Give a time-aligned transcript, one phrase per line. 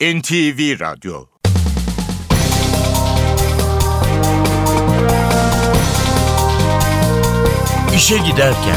[0.00, 1.26] NTV Radyo
[7.96, 8.76] İşe Giderken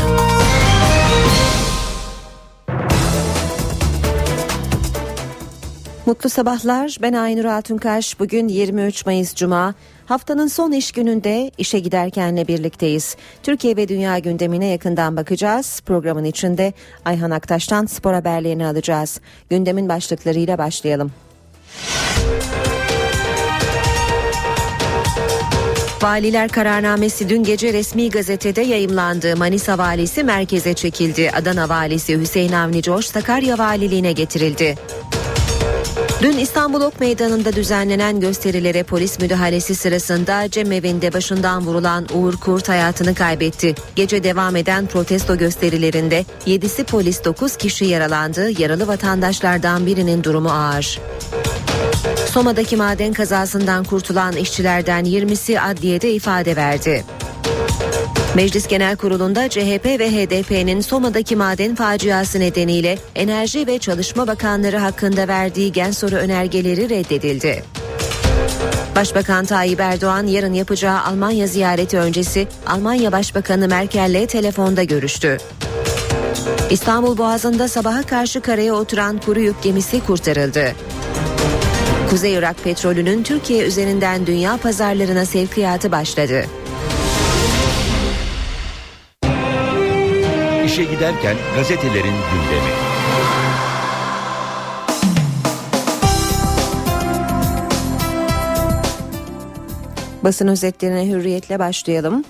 [6.05, 6.97] Mutlu sabahlar.
[7.01, 8.19] Ben Aynur Altunkaş.
[8.19, 9.73] Bugün 23 Mayıs Cuma.
[10.05, 13.15] Haftanın son iş gününde işe giderkenle birlikteyiz.
[13.43, 15.81] Türkiye ve dünya gündemine yakından bakacağız.
[15.85, 16.73] Programın içinde
[17.05, 19.19] Ayhan Aktaş'tan spor haberlerini alacağız.
[19.49, 21.11] Gündemin başlıklarıyla başlayalım.
[26.01, 29.37] Valiler kararnamesi dün gece resmi gazetede yayımlandı.
[29.37, 31.31] Manisa valisi merkeze çekildi.
[31.31, 34.75] Adana valisi Hüseyin Avni Coş Sakarya valiliğine getirildi.
[36.23, 43.15] Dün İstanbul Ok Meydanı'nda düzenlenen gösterilere polis müdahalesi sırasında cemevinde başından vurulan Uğur Kurt hayatını
[43.15, 43.75] kaybetti.
[43.95, 48.61] Gece devam eden protesto gösterilerinde 7'si polis 9 kişi yaralandı.
[48.61, 50.99] Yaralı vatandaşlardan birinin durumu ağır.
[52.31, 57.05] Soma'daki maden kazasından kurtulan işçilerden 20'si adliyede ifade verdi.
[58.35, 65.27] Meclis Genel Kurulu'nda CHP ve HDP'nin Soma'daki maden faciası nedeniyle Enerji ve Çalışma Bakanları hakkında
[65.27, 67.63] verdiği gen soru önergeleri reddedildi.
[68.95, 75.37] Başbakan Tayyip Erdoğan yarın yapacağı Almanya ziyareti öncesi Almanya Başbakanı Merkel'le telefonda görüştü.
[76.69, 80.71] İstanbul Boğazı'nda sabaha karşı karaya oturan kuru yük gemisi kurtarıldı.
[82.09, 86.45] Kuzey Irak petrolünün Türkiye üzerinden dünya pazarlarına sevkiyatı başladı.
[90.73, 92.71] İşe Giderken gazetelerin gündemi.
[100.23, 102.23] Basın özetlerine hürriyetle başlayalım.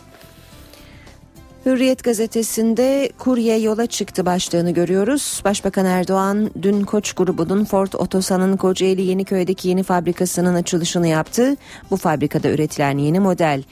[1.65, 5.41] Hürriyet gazetesinde kurye yola çıktı başlığını görüyoruz.
[5.45, 11.55] Başbakan Erdoğan dün Koç grubunun Ford Otosan'ın Kocaeli Yeniköy'deki yeni fabrikasının açılışını yaptı.
[11.91, 13.63] Bu fabrikada üretilen yeni model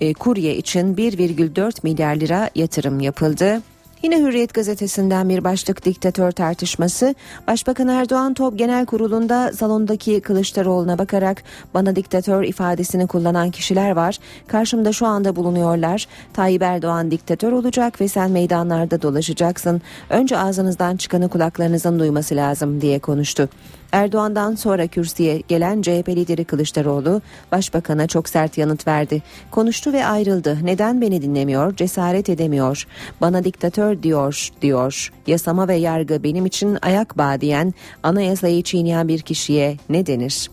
[0.00, 3.62] e, kurye için 1,4 milyar lira yatırım yapıldı.
[4.04, 7.14] Yine Hürriyet gazetesinden bir başlık diktatör tartışması.
[7.46, 11.42] Başbakan Erdoğan Top Genel Kurulu'nda salondaki Kılıçdaroğlu'na bakarak
[11.74, 14.18] bana diktatör ifadesini kullanan kişiler var.
[14.46, 16.06] Karşımda şu anda bulunuyorlar.
[16.32, 19.82] Tayyip Erdoğan diktatör olacak ve sen meydanlarda dolaşacaksın.
[20.10, 23.48] Önce ağzınızdan çıkanı kulaklarınızın duyması lazım diye konuştu.
[23.94, 27.22] Erdoğan'dan sonra kürsüye gelen CHP lideri Kılıçdaroğlu
[27.52, 29.22] başbakana çok sert yanıt verdi.
[29.50, 30.58] Konuştu ve ayrıldı.
[30.62, 31.76] Neden beni dinlemiyor?
[31.76, 32.86] Cesaret edemiyor.
[33.20, 35.12] Bana diktatör diyor diyor.
[35.26, 40.50] Yasama ve yargı benim için ayak bağı diyen anayasayı çiğneyen bir kişiye ne denir?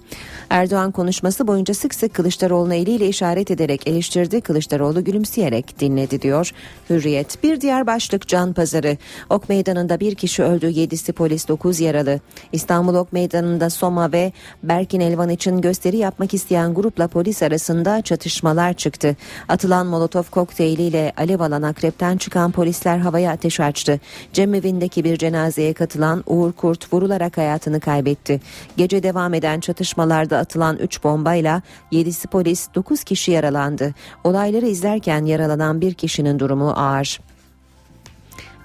[0.49, 4.41] Erdoğan konuşması boyunca sık sık Kılıçdaroğlu'na eliyle işaret ederek eleştirdi.
[4.41, 6.51] Kılıçdaroğlu gülümseyerek dinledi diyor.
[6.89, 8.97] Hürriyet bir diğer başlık can pazarı.
[9.29, 12.19] Ok meydanında bir kişi öldü, yedisi polis, dokuz yaralı.
[12.51, 14.31] İstanbul Ok meydanında Soma ve
[14.63, 19.15] Berkin Elvan için gösteri yapmak isteyen grupla polis arasında çatışmalar çıktı.
[19.49, 23.99] Atılan molotof kokteyliyle alev alan akrepten çıkan polisler havaya ateş açtı.
[24.33, 28.41] Cemevindeki bir cenazeye katılan Uğur Kurt vurularak hayatını kaybetti.
[28.77, 31.61] Gece devam eden çatışmalarda atılan 3 bombayla
[31.91, 33.93] 7'si polis 9 kişi yaralandı.
[34.23, 37.30] Olayları izlerken yaralanan bir kişinin durumu ağır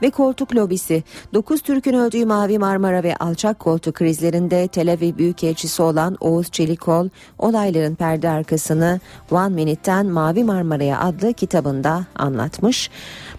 [0.03, 1.03] ve koltuk lobisi
[1.35, 7.09] 9 Türk'ün öldüğü Mavi Marmara ve alçak koltuk krizlerinde Tel Aviv Büyükelçisi olan Oğuz Çelikol
[7.39, 12.91] olayların perde arkasını One Minute'ten Mavi Marmara'ya adlı kitabında anlatmış.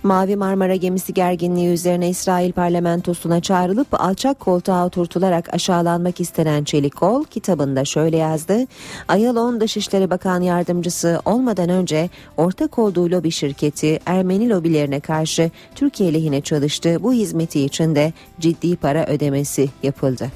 [0.03, 7.85] Mavi Marmara gemisi gerginliği üzerine İsrail parlamentosuna çağrılıp alçak koltuğa oturtularak aşağılanmak istenen Çelikol kitabında
[7.85, 8.65] şöyle yazdı.
[9.07, 16.41] Ayalon Dışişleri Bakan Yardımcısı olmadan önce ortak olduğu lobi şirketi Ermeni lobilerine karşı Türkiye lehine
[16.41, 16.97] çalıştı.
[17.03, 20.31] Bu hizmeti için de ciddi para ödemesi yapıldı.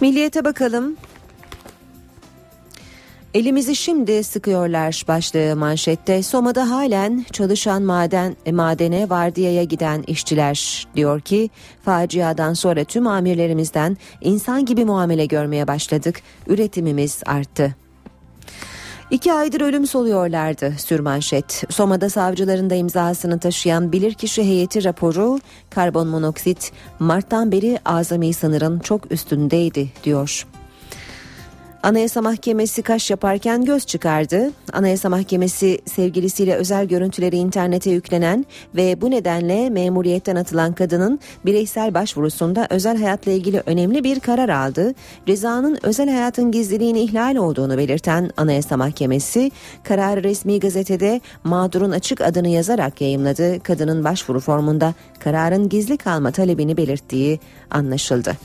[0.00, 0.96] Milliyete bakalım.
[3.34, 6.22] Elimizi şimdi sıkıyorlar başlığı manşette.
[6.22, 11.50] Soma'da halen çalışan maden e, madene vardiyaya giden işçiler diyor ki
[11.84, 16.22] faciadan sonra tüm amirlerimizden insan gibi muamele görmeye başladık.
[16.46, 17.74] Üretimimiz arttı.
[19.10, 21.64] İki aydır ölüm soluyorlardı sürmanşet.
[21.70, 25.40] Soma'da savcıların da imzasını taşıyan bilirkişi heyeti raporu
[25.70, 30.46] karbon monoksit Mart'tan beri azami sınırın çok üstündeydi diyor.
[31.82, 34.50] Anayasa Mahkemesi kaş yaparken göz çıkardı.
[34.72, 38.46] Anayasa Mahkemesi sevgilisiyle özel görüntüleri internete yüklenen
[38.76, 44.94] ve bu nedenle memuriyetten atılan kadının bireysel başvurusunda özel hayatla ilgili önemli bir karar aldı.
[45.26, 49.50] Cezanın özel hayatın gizliliğini ihlal olduğunu belirten Anayasa Mahkemesi
[49.82, 53.60] kararı resmi gazetede mağdurun açık adını yazarak yayımladı.
[53.62, 57.40] Kadının başvuru formunda kararın gizli kalma talebini belirttiği
[57.70, 58.36] anlaşıldı.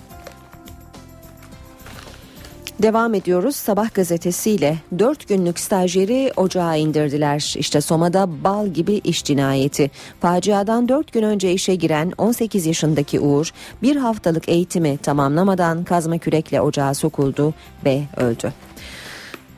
[2.81, 7.55] Devam ediyoruz sabah gazetesiyle 4 günlük stajyeri ocağa indirdiler.
[7.57, 9.91] İşte Soma'da bal gibi iş cinayeti.
[10.21, 13.51] Faciadan 4 gün önce işe giren 18 yaşındaki Uğur
[13.81, 17.53] bir haftalık eğitimi tamamlamadan kazma kürekle ocağa sokuldu
[17.85, 18.53] ve öldü.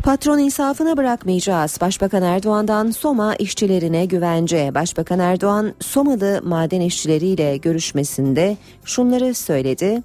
[0.03, 1.77] Patron insafına bırakmayacağız.
[1.81, 4.71] Başbakan Erdoğan'dan Soma işçilerine güvence.
[4.75, 10.03] Başbakan Erdoğan Somalı maden işçileriyle görüşmesinde şunları söyledi.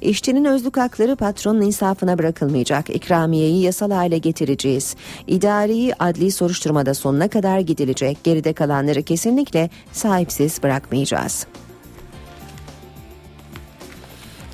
[0.00, 2.90] İşçinin özlük hakları patronun insafına bırakılmayacak.
[2.90, 4.96] İkramiyeyi yasal hale getireceğiz.
[5.26, 8.24] İdari adli soruşturmada sonuna kadar gidilecek.
[8.24, 11.46] Geride kalanları kesinlikle sahipsiz bırakmayacağız.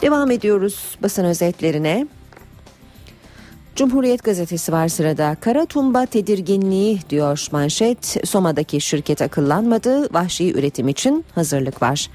[0.03, 2.07] Devam ediyoruz basın özetlerine.
[3.77, 5.37] Cumhuriyet gazetesi var sırada.
[5.41, 8.17] Kara tumba tedirginliği diyor manşet.
[8.25, 10.15] Soma'daki şirket akıllanmadı.
[10.15, 12.11] Vahşi üretim için hazırlık var.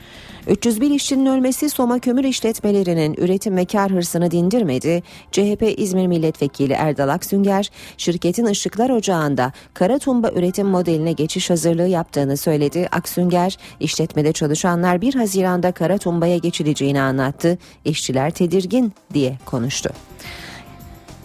[0.48, 5.04] 301 işçinin ölmesi Soma kömür işletmelerinin üretim ve kar hırsını dindirmedi.
[5.31, 12.38] CHP İzmir Milletvekili Erdal Aksünger, şirketin ışıklar ocağında kara tumba üretim modeline geçiş hazırlığı yaptığını
[12.38, 12.88] söyledi.
[12.92, 17.58] Aksünger, işletmede çalışanlar 1 Haziran'da kara tumbaya geçileceğini anlattı.
[17.86, 19.90] İşçiler tedirgin diye konuştu.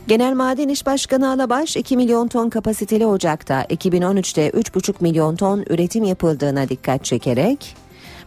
[0.09, 6.05] Genel Maden İş Başkanı Alabaş 2 milyon ton kapasiteli ocakta 2013'te 3,5 milyon ton üretim
[6.05, 7.77] yapıldığına dikkat çekerek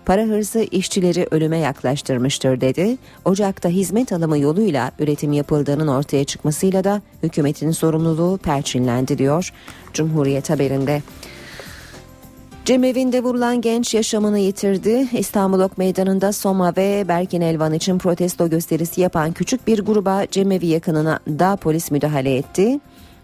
[0.05, 2.97] para hırsı işçileri ölüme yaklaştırmıştır dedi.
[3.25, 9.53] Ocakta hizmet alımı yoluyla üretim yapıldığının ortaya çıkmasıyla da hükümetin sorumluluğu perçinlendi diyor
[9.93, 11.01] Cumhuriyet haberinde.
[12.69, 15.07] Cemevinde vurulan genç yaşamını yitirdi.
[15.13, 20.65] İstanbul Ok Meydanı'nda Soma ve Berkin Elvan için protesto gösterisi yapan küçük bir gruba cemevi
[20.67, 22.79] yakınına da polis müdahale etti.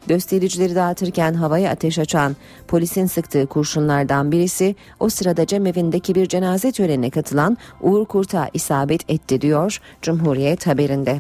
[0.08, 2.36] Göstericileri dağıtırken havaya ateş açan
[2.68, 9.42] polisin sıktığı kurşunlardan birisi o sırada cemevindeki bir cenaze törenine katılan Uğur Kurt'a isabet etti
[9.42, 11.20] diyor Cumhuriyet haberinde.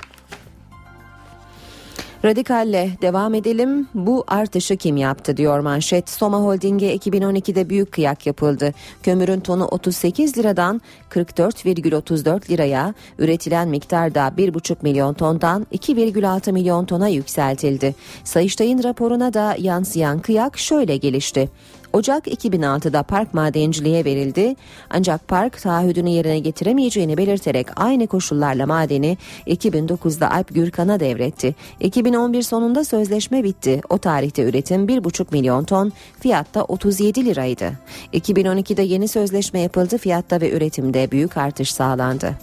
[2.25, 3.87] Radikalle devam edelim.
[3.93, 6.09] Bu artışı kim yaptı diyor manşet.
[6.09, 8.73] Soma Holding'e 2012'de büyük kıyak yapıldı.
[9.03, 17.07] Kömürün tonu 38 liradan 44,34 liraya, üretilen miktar da 1,5 milyon tondan 2,6 milyon tona
[17.07, 17.95] yükseltildi.
[18.23, 21.49] Sayıştay'ın raporuna da yansıyan kıyak şöyle gelişti.
[21.95, 24.55] Ocak 2006'da park madenciliğe verildi.
[24.89, 31.55] Ancak park taahhüdünü yerine getiremeyeceğini belirterek aynı koşullarla madeni 2009'da Alp Gürkan'a devretti.
[31.79, 33.81] 2011 sonunda sözleşme bitti.
[33.89, 37.71] O tarihte üretim 1,5 milyon ton, fiyatta 37 liraydı.
[38.13, 39.97] 2012'de yeni sözleşme yapıldı.
[39.97, 42.35] Fiyatta ve üretimde büyük artış sağlandı.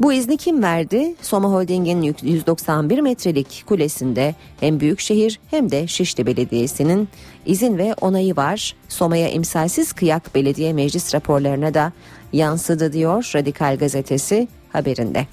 [0.00, 1.14] Bu izni kim verdi?
[1.22, 7.08] Soma Holding'in 191 metrelik kulesinde hem Büyükşehir hem de Şişli Belediyesi'nin
[7.46, 8.74] izin ve onayı var.
[8.88, 11.92] Soma'ya imsalsiz kıyak belediye meclis raporlarına da
[12.32, 15.26] yansıdı diyor Radikal Gazetesi haberinde.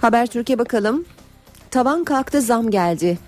[0.00, 1.04] Haber Türkiye bakalım.
[1.70, 3.18] Tavan kalktı zam geldi.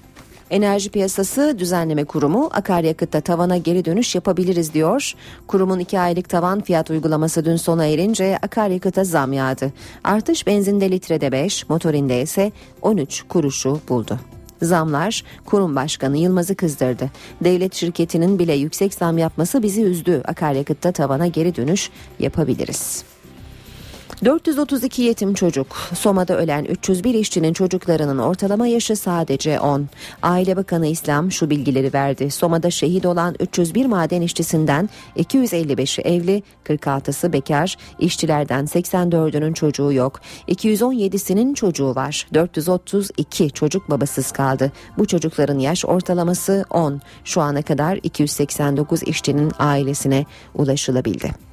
[0.51, 5.13] Enerji Piyasası Düzenleme Kurumu akaryakıtta tavana geri dönüş yapabiliriz diyor.
[5.47, 9.73] Kurumun iki aylık tavan fiyat uygulaması dün sona erince akaryakıta zam yağdı.
[10.05, 14.19] Artış benzinde litrede 5, motorinde ise 13 kuruşu buldu.
[14.63, 17.11] Zamlar kurum başkanı Yılmaz'ı kızdırdı.
[17.45, 20.23] Devlet şirketinin bile yüksek zam yapması bizi üzdü.
[20.25, 23.05] Akaryakıtta tavana geri dönüş yapabiliriz.
[24.25, 25.67] 432 yetim çocuk.
[25.95, 29.89] Soma'da ölen 301 işçinin çocuklarının ortalama yaşı sadece 10.
[30.23, 32.31] Aile Bakanı İslam şu bilgileri verdi.
[32.31, 40.21] Soma'da şehit olan 301 maden işçisinden 255'i evli, 46'sı bekar, işçilerden 84'ünün çocuğu yok.
[40.49, 42.27] 217'sinin çocuğu var.
[42.35, 44.73] 432 çocuk babasız kaldı.
[44.99, 47.01] Bu çocukların yaş ortalaması 10.
[47.25, 51.46] Şu ana kadar 289 işçinin ailesine ulaşılabildi.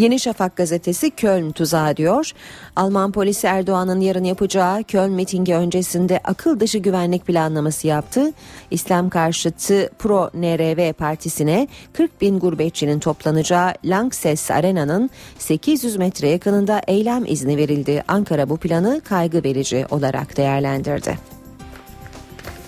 [0.00, 2.32] Yeni Şafak gazetesi Köln tuzağı diyor.
[2.76, 8.32] Alman polisi Erdoğan'ın yarın yapacağı Köln mitingi öncesinde akıl dışı güvenlik planlaması yaptı.
[8.70, 17.24] İslam karşıtı Pro NRV partisine 40 bin gurbetçinin toplanacağı Lanxess Arena'nın 800 metre yakınında eylem
[17.26, 18.04] izni verildi.
[18.08, 21.39] Ankara bu planı kaygı verici olarak değerlendirdi.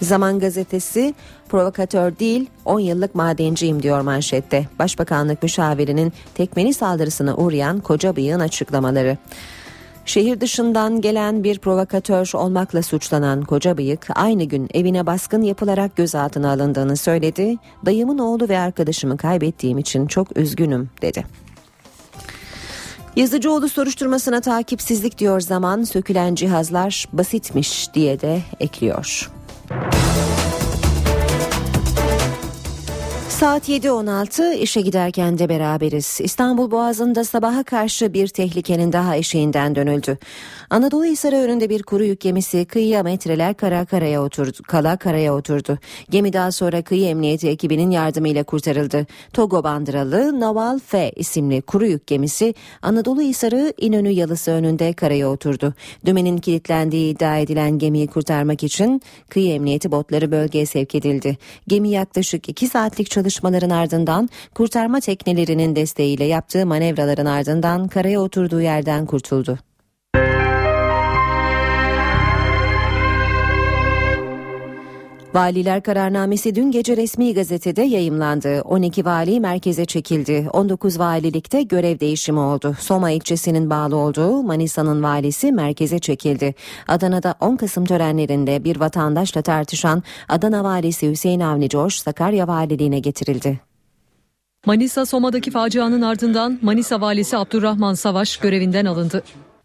[0.03, 1.15] Zaman gazetesi
[1.49, 4.67] provokatör değil 10 yıllık madenciyim diyor manşette.
[4.79, 9.19] Başbakanlık müşavirinin tekmeni saldırısına uğrayan koca bıyığın açıklamaları.
[10.05, 16.51] Şehir dışından gelen bir provokatör olmakla suçlanan koca bıyık aynı gün evine baskın yapılarak gözaltına
[16.51, 17.57] alındığını söyledi.
[17.87, 21.25] Dayımın oğlu ve arkadaşımı kaybettiğim için çok üzgünüm dedi.
[23.17, 29.31] Yazıcıoğlu soruşturmasına takipsizlik diyor zaman sökülen cihazlar basitmiş diye de ekliyor.
[29.73, 30.32] Bye.
[33.43, 36.21] Saat 7.16 işe giderken de beraberiz.
[36.21, 40.19] İstanbul Boğazı'nda sabaha karşı bir tehlikenin daha eşiğinden dönüldü.
[40.71, 45.79] Anadolu Hisarı önünde bir kuru yük gemisi kıyıya metreler kara karaya oturdu, kala karaya oturdu.
[46.11, 49.07] Gemi daha sonra kıyı emniyeti ekibinin yardımıyla kurtarıldı.
[49.33, 55.75] Togo bandıralı Naval F isimli kuru yük gemisi Anadolu Hisarı İnönü Yalısı önünde karaya oturdu.
[56.07, 61.39] Dümenin kilitlendiği iddia edilen gemiyi kurtarmak için kıyı emniyeti botları bölgeye sevk edildi.
[61.69, 69.07] Gemi yaklaşık 2 saatlik çalışmaların ardından kurtarma teknelerinin desteğiyle yaptığı manevraların ardından karaya oturduğu yerden
[69.07, 69.59] kurtuldu.
[75.35, 78.63] Valiler kararnamesi dün gece resmi gazetede yayımlandı.
[78.65, 80.49] 12 vali merkeze çekildi.
[80.53, 82.77] 19 valilikte görev değişimi oldu.
[82.81, 86.55] Soma ilçesinin bağlı olduğu Manisa'nın valisi merkeze çekildi.
[86.89, 93.61] Adana'da 10 Kasım törenlerinde bir vatandaşla tartışan Adana valisi Hüseyin Avni Coş Sakarya valiliğine getirildi.
[94.67, 99.23] Manisa Soma'daki facianın ardından Manisa valisi Abdurrahman Savaş görevinden alındı.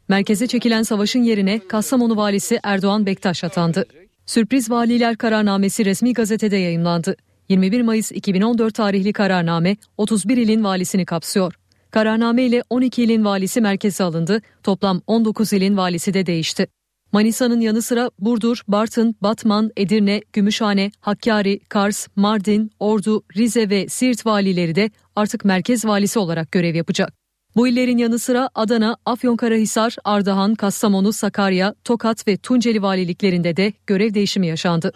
[0.08, 3.86] Merkeze çekilen Savaş'ın yerine Kastamonu valisi Erdoğan Bektaş atandı.
[4.28, 7.16] Sürpriz Valiler Kararnamesi resmi gazetede yayımlandı.
[7.50, 11.54] 21 Mayıs 2014 tarihli kararname 31 ilin valisini kapsıyor.
[11.92, 14.42] Kararname ile 12 ilin valisi merkeze alındı.
[14.64, 16.68] Toplam 19 ilin valisi de değişti.
[17.12, 24.26] Manisa'nın yanı sıra Burdur, Bartın, Batman, Edirne, Gümüşhane, Hakkari, Kars, Mardin, Ordu, Rize ve Siirt
[24.26, 27.14] valileri de artık merkez valisi olarak görev yapacak.
[27.58, 34.14] Bu illerin yanı sıra Adana, Afyonkarahisar, Ardahan, Kastamonu, Sakarya, Tokat ve Tunceli valiliklerinde de görev
[34.14, 34.92] değişimi yaşandı.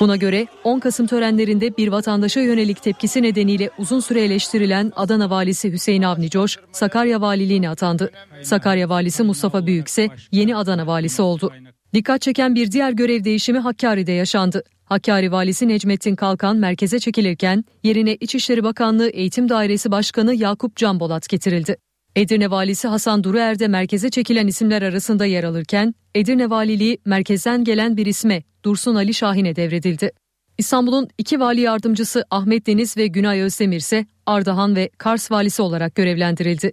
[0.00, 5.72] Buna göre 10 Kasım törenlerinde bir vatandaşa yönelik tepkisi nedeniyle uzun süre eleştirilen Adana valisi
[5.72, 8.10] Hüseyin Avni Coş, Sakarya valiliğine atandı.
[8.42, 11.52] Sakarya valisi Mustafa Büyük ise yeni Adana valisi oldu.
[11.96, 14.62] Dikkat çeken bir diğer görev değişimi Hakkari'de yaşandı.
[14.84, 21.76] Hakkari valisi Necmettin Kalkan merkeze çekilirken yerine İçişleri Bakanlığı Eğitim Dairesi Başkanı Yakup Canbolat getirildi.
[22.16, 27.96] Edirne valisi Hasan Duruer de merkeze çekilen isimler arasında yer alırken Edirne valiliği merkezden gelen
[27.96, 30.10] bir isme Dursun Ali Şahin'e devredildi.
[30.58, 35.94] İstanbul'un iki vali yardımcısı Ahmet Deniz ve Günay Özdemir ise Ardahan ve Kars valisi olarak
[35.94, 36.72] görevlendirildi.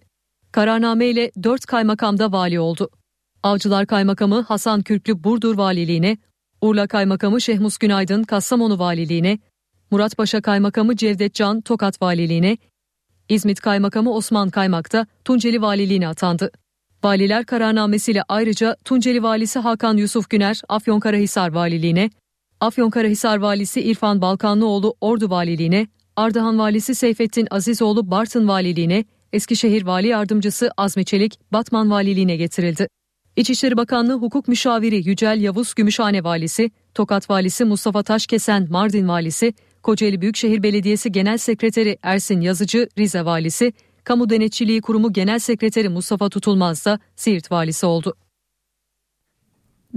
[0.51, 2.89] Kararname ile dört kaymakam da vali oldu.
[3.43, 6.17] Avcılar Kaymakamı Hasan Kürklü Burdur Valiliğine,
[6.61, 9.39] Urla Kaymakamı Şehmus Günaydın Kastamonu Valiliğine,
[9.91, 12.57] Muratpaşa Kaymakamı Cevdet Can Tokat Valiliğine,
[13.29, 16.51] İzmit Kaymakamı Osman Kaymak da Tunceli Valiliğine atandı.
[17.03, 22.09] Valiler kararnamesiyle ayrıca Tunceli Valisi Hakan Yusuf Güner Afyonkarahisar Valiliğine,
[22.59, 30.71] Afyonkarahisar Valisi İrfan Balkanlıoğlu Ordu Valiliğine, Ardahan Valisi Seyfettin Azizoğlu Bartın Valiliğine, Eskişehir Vali Yardımcısı
[30.77, 32.87] Azmi Çelik Batman Valiliğine getirildi.
[33.35, 40.21] İçişleri Bakanlığı Hukuk Müşaviri Yücel Yavuz Gümüşhane Valisi, Tokat Valisi Mustafa Taşkesen Mardin Valisi, Kocaeli
[40.21, 43.73] Büyükşehir Belediyesi Genel Sekreteri Ersin Yazıcı Rize Valisi,
[44.03, 48.15] Kamu Denetçiliği Kurumu Genel Sekreteri Mustafa Tutulmaz da Siirt Valisi oldu.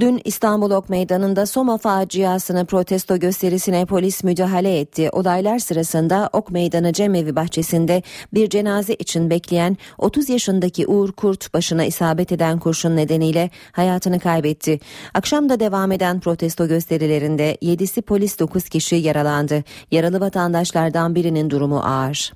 [0.00, 5.10] Dün İstanbul Ok Meydanı'nda Soma faciasını protesto gösterisine polis müdahale etti.
[5.12, 8.02] Olaylar sırasında Ok Meydanı Cemevi bahçesinde
[8.34, 14.80] bir cenaze için bekleyen 30 yaşındaki Uğur Kurt başına isabet eden kurşun nedeniyle hayatını kaybetti.
[15.14, 19.64] Akşamda devam eden protesto gösterilerinde 7'si polis 9 kişi yaralandı.
[19.90, 22.32] Yaralı vatandaşlardan birinin durumu ağır.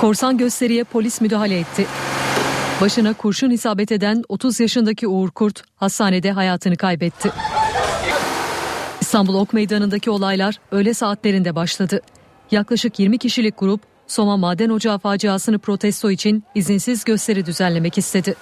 [0.00, 1.86] Korsan gösteriye polis müdahale etti.
[2.82, 7.30] Başına kurşun isabet eden 30 yaşındaki Uğur Kurt hastanede hayatını kaybetti.
[9.00, 12.00] İstanbul Ok Meydanı'ndaki olaylar öğle saatlerinde başladı.
[12.50, 18.34] Yaklaşık 20 kişilik grup Soma Maden Ocağı faciasını protesto için izinsiz gösteri düzenlemek istedi.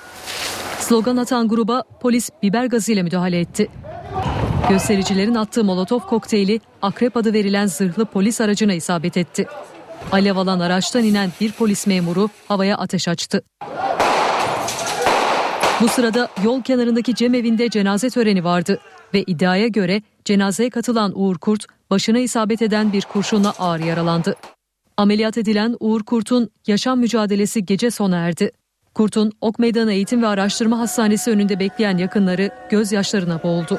[0.79, 3.69] Slogan atan gruba polis biber gazıyla müdahale etti.
[4.69, 9.47] Göstericilerin attığı molotof kokteyli akrep adı verilen zırhlı polis aracına isabet etti.
[10.13, 13.43] Alev alan araçtan inen bir polis memuru havaya ateş açtı.
[15.81, 18.81] Bu sırada yol kenarındaki cemevinde cenaze töreni vardı
[19.15, 24.37] ve iddiaya göre cenazeye katılan Uğur Kurt başına isabet eden bir kurşunla ağır yaralandı.
[24.97, 28.51] Ameliyat edilen Uğur Kurt'un yaşam mücadelesi gece sona erdi.
[28.95, 33.79] Kurt'un Ok Meydanı Eğitim ve Araştırma Hastanesi önünde bekleyen yakınları gözyaşlarına boğuldu.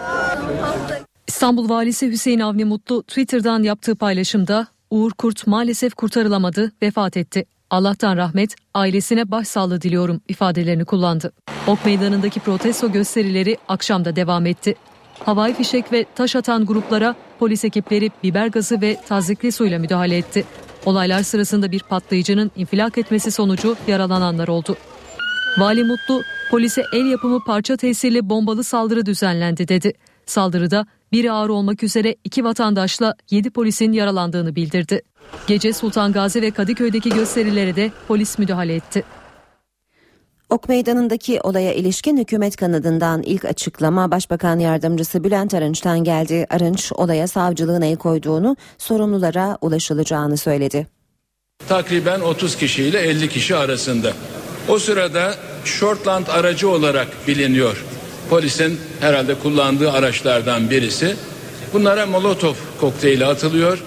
[1.27, 7.46] İstanbul Valisi Hüseyin Avni Mutlu Twitter'dan yaptığı paylaşımda Uğur Kurt maalesef kurtarılamadı, vefat etti.
[7.71, 11.31] Allah'tan rahmet, ailesine başsağlığı diliyorum ifadelerini kullandı.
[11.67, 14.75] Ok meydanındaki protesto gösterileri akşamda devam etti.
[15.19, 20.45] Havai fişek ve taş atan gruplara polis ekipleri biber gazı ve tazikli suyla müdahale etti.
[20.85, 24.75] Olaylar sırasında bir patlayıcının infilak etmesi sonucu yaralananlar oldu.
[25.57, 29.93] Vali Mutlu, polise el yapımı parça tesirli bombalı saldırı düzenlendi dedi.
[30.25, 35.01] Saldırıda Biri ağır olmak üzere iki vatandaşla 7 polisin yaralandığını bildirdi.
[35.47, 39.03] Gece Sultan Gazi ve Kadıköy'deki gösterilere de polis müdahale etti.
[40.49, 46.47] Ok Meydanı'ndaki olaya ilişkin hükümet kanadından ilk açıklama Başbakan Yardımcısı Bülent Arınç'tan geldi.
[46.49, 50.87] Arınç olaya savcılığın el koyduğunu, sorumlulara ulaşılacağını söyledi.
[51.67, 54.13] Takriben 30 kişiyle 50 kişi arasında.
[54.67, 55.35] O sırada
[55.65, 57.85] Shortland aracı olarak biliniyor.
[58.29, 61.15] Polisin herhalde kullandığı araçlardan birisi.
[61.73, 63.83] Bunlara Molotov kokteyli atılıyor.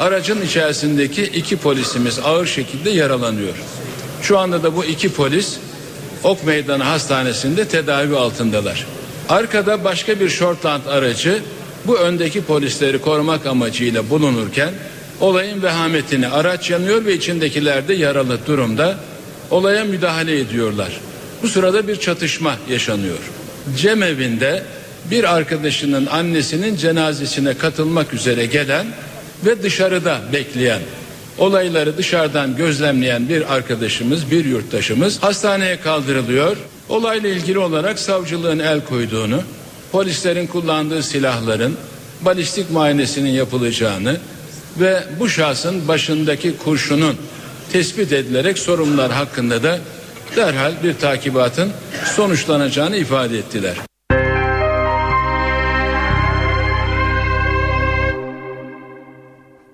[0.00, 3.54] Aracın içerisindeki iki polisimiz ağır şekilde yaralanıyor.
[4.22, 5.56] Şu anda da bu iki polis
[6.24, 8.86] Ok Meydanı Hastanesi'nde tedavi altındalar.
[9.28, 11.42] Arkada başka bir Shortland aracı
[11.86, 14.70] bu öndeki polisleri korumak amacıyla bulunurken
[15.20, 18.98] olayın vehametini araç yanıyor ve içindekiler de yaralı durumda
[19.50, 21.00] olaya müdahale ediyorlar.
[21.42, 23.18] Bu sırada bir çatışma yaşanıyor.
[23.76, 24.62] Cemevinde
[25.10, 28.86] bir arkadaşının annesinin cenazesine katılmak üzere gelen
[29.46, 30.80] ve dışarıda bekleyen
[31.38, 36.56] olayları dışarıdan gözlemleyen bir arkadaşımız, bir yurttaşımız hastaneye kaldırılıyor.
[36.88, 39.42] Olayla ilgili olarak savcılığın el koyduğunu,
[39.92, 41.76] polislerin kullandığı silahların
[42.20, 44.16] balistik muayenesinin yapılacağını
[44.80, 47.16] ve bu şahsın başındaki kurşunun
[47.72, 49.78] tespit edilerek sorumlular hakkında da
[50.36, 51.70] derhal bir takibatın
[52.16, 53.89] sonuçlanacağını ifade ettiler.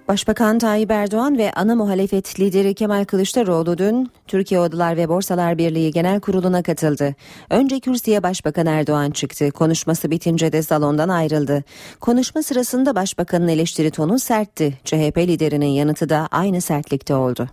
[0.09, 5.91] Başbakan Tayyip Erdoğan ve ana muhalefet lideri Kemal Kılıçdaroğlu dün Türkiye Odalar ve Borsalar Birliği
[5.91, 7.15] Genel Kurulu'na katıldı.
[7.51, 9.51] Önce kürsüye Başbakan Erdoğan çıktı.
[9.51, 11.65] Konuşması bitince de salondan ayrıldı.
[12.01, 14.79] Konuşma sırasında Başbakanın eleştiri tonu sertti.
[14.85, 17.49] CHP liderinin yanıtı da aynı sertlikte oldu.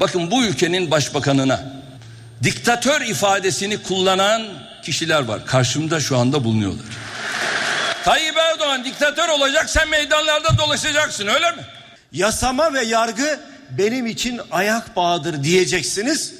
[0.00, 1.82] Bakın bu ülkenin başbakanına
[2.42, 4.42] diktatör ifadesini kullanan
[4.84, 5.46] kişiler var.
[5.46, 6.86] Karşımda şu anda bulunuyorlar.
[8.04, 11.62] Tayyip Erdoğan diktatör olacak sen meydanlarda dolaşacaksın öyle mi?
[12.12, 13.40] Yasama ve yargı
[13.78, 16.34] benim için ayak bağıdır diyeceksiniz.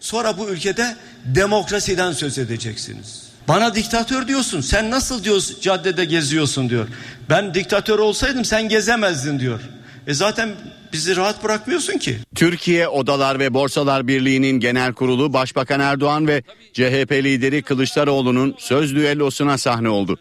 [0.00, 3.22] Sonra bu ülkede demokrasiden söz edeceksiniz.
[3.48, 4.60] Bana diktatör diyorsun.
[4.60, 6.88] Sen nasıl diyorsun caddede geziyorsun diyor.
[7.30, 9.60] Ben diktatör olsaydım sen gezemezdin diyor.
[10.06, 10.50] E zaten
[10.92, 12.18] bizi rahat bırakmıyorsun ki.
[12.34, 19.58] Türkiye Odalar ve Borsalar Birliği'nin genel kurulu Başbakan Erdoğan ve CHP lideri Kılıçdaroğlu'nun söz düellosuna
[19.58, 20.18] sahne oldu.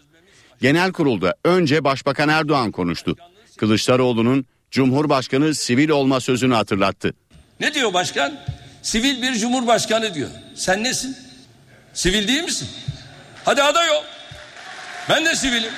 [0.61, 3.15] Genel kurulda önce Başbakan Erdoğan konuştu.
[3.57, 7.13] Kılıçdaroğlu'nun Cumhurbaşkanı sivil olma sözünü hatırlattı.
[7.59, 8.33] Ne diyor başkan?
[8.81, 10.29] Sivil bir cumhurbaşkanı diyor.
[10.55, 11.17] Sen nesin?
[11.93, 12.69] Sivil değil misin?
[13.45, 14.03] Hadi aday ol.
[15.09, 15.71] Ben de sivilim.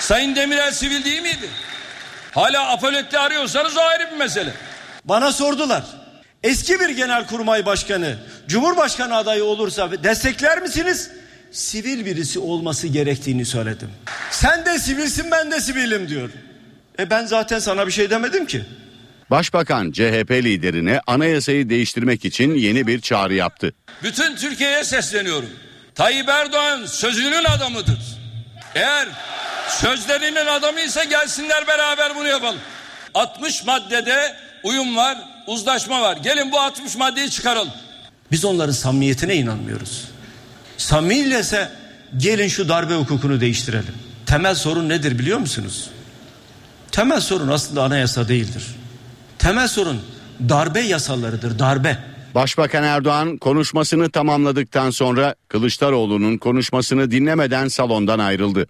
[0.00, 1.48] Sayın Demirel sivil değil miydi?
[2.32, 4.52] Hala apoletti arıyorsanız o ayrı bir mesele.
[5.04, 5.84] Bana sordular.
[6.42, 11.10] Eski bir genelkurmay başkanı Cumhurbaşkanı adayı olursa destekler misiniz?
[11.52, 13.90] Sivil birisi olması gerektiğini söyledim.
[14.30, 16.30] Sen de sivilsin ben de sivilim diyor.
[16.98, 18.62] E ben zaten sana bir şey demedim ki.
[19.30, 23.72] Başbakan CHP liderine anayasayı değiştirmek için yeni bir çağrı yaptı.
[24.02, 25.50] Bütün Türkiye'ye sesleniyorum.
[25.94, 27.98] Tayyip Erdoğan sözünün adamıdır.
[28.74, 29.08] Eğer
[29.68, 32.60] sözlerinin adamıysa gelsinler beraber bunu yapalım.
[33.14, 36.16] 60 maddede uyum var, uzlaşma var.
[36.16, 37.72] Gelin bu 60 maddeyi çıkaralım.
[38.30, 40.11] Biz onların samimiyetine inanmıyoruz.
[40.82, 41.70] Samimiyse
[42.16, 43.94] gelin şu darbe hukukunu değiştirelim.
[44.26, 45.90] Temel sorun nedir biliyor musunuz?
[46.92, 48.66] Temel sorun aslında anayasa değildir.
[49.38, 50.00] Temel sorun
[50.48, 51.98] darbe yasalarıdır, darbe.
[52.34, 58.66] Başbakan Erdoğan konuşmasını tamamladıktan sonra Kılıçdaroğlu'nun konuşmasını dinlemeden salondan ayrıldı.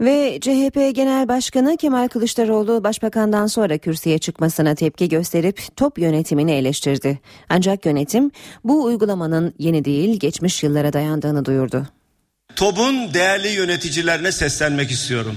[0.00, 7.18] Ve CHP Genel Başkanı Kemal Kılıçdaroğlu başbakandan sonra kürsüye çıkmasına tepki gösterip top yönetimini eleştirdi.
[7.48, 8.30] Ancak yönetim
[8.64, 11.86] bu uygulamanın yeni değil geçmiş yıllara dayandığını duyurdu.
[12.56, 15.36] TOB'un değerli yöneticilerine seslenmek istiyorum.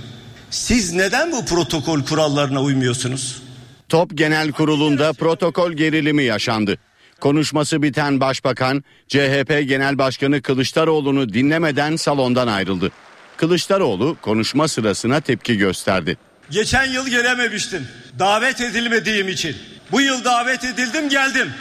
[0.50, 3.44] Siz neden bu protokol kurallarına uymuyorsunuz?
[3.90, 6.78] Top Genel Kurulu'nda protokol gerilimi yaşandı.
[7.20, 12.92] Konuşması biten başbakan CHP Genel Başkanı Kılıçdaroğlu'nu dinlemeden salondan ayrıldı.
[13.38, 16.18] Kılıçdaroğlu konuşma sırasına tepki gösterdi.
[16.50, 17.88] Geçen yıl gelememiştim.
[18.20, 19.56] Davet edilmediğim için.
[19.92, 21.54] Bu yıl davet edildim geldim.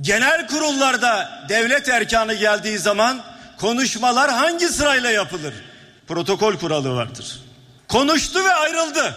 [0.00, 3.20] Genel kurullarda devlet erkanı geldiği zaman
[3.60, 5.54] konuşmalar hangi sırayla yapılır?
[6.08, 7.40] Protokol kuralı vardır.
[7.88, 9.16] Konuştu ve ayrıldı.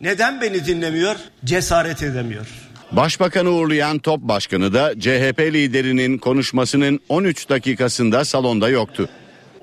[0.00, 1.16] Neden beni dinlemiyor?
[1.44, 2.46] Cesaret edemiyor.
[2.92, 9.08] Başbakanı uğurlayan Top Başkanı da CHP liderinin konuşmasının 13 dakikasında salonda yoktu.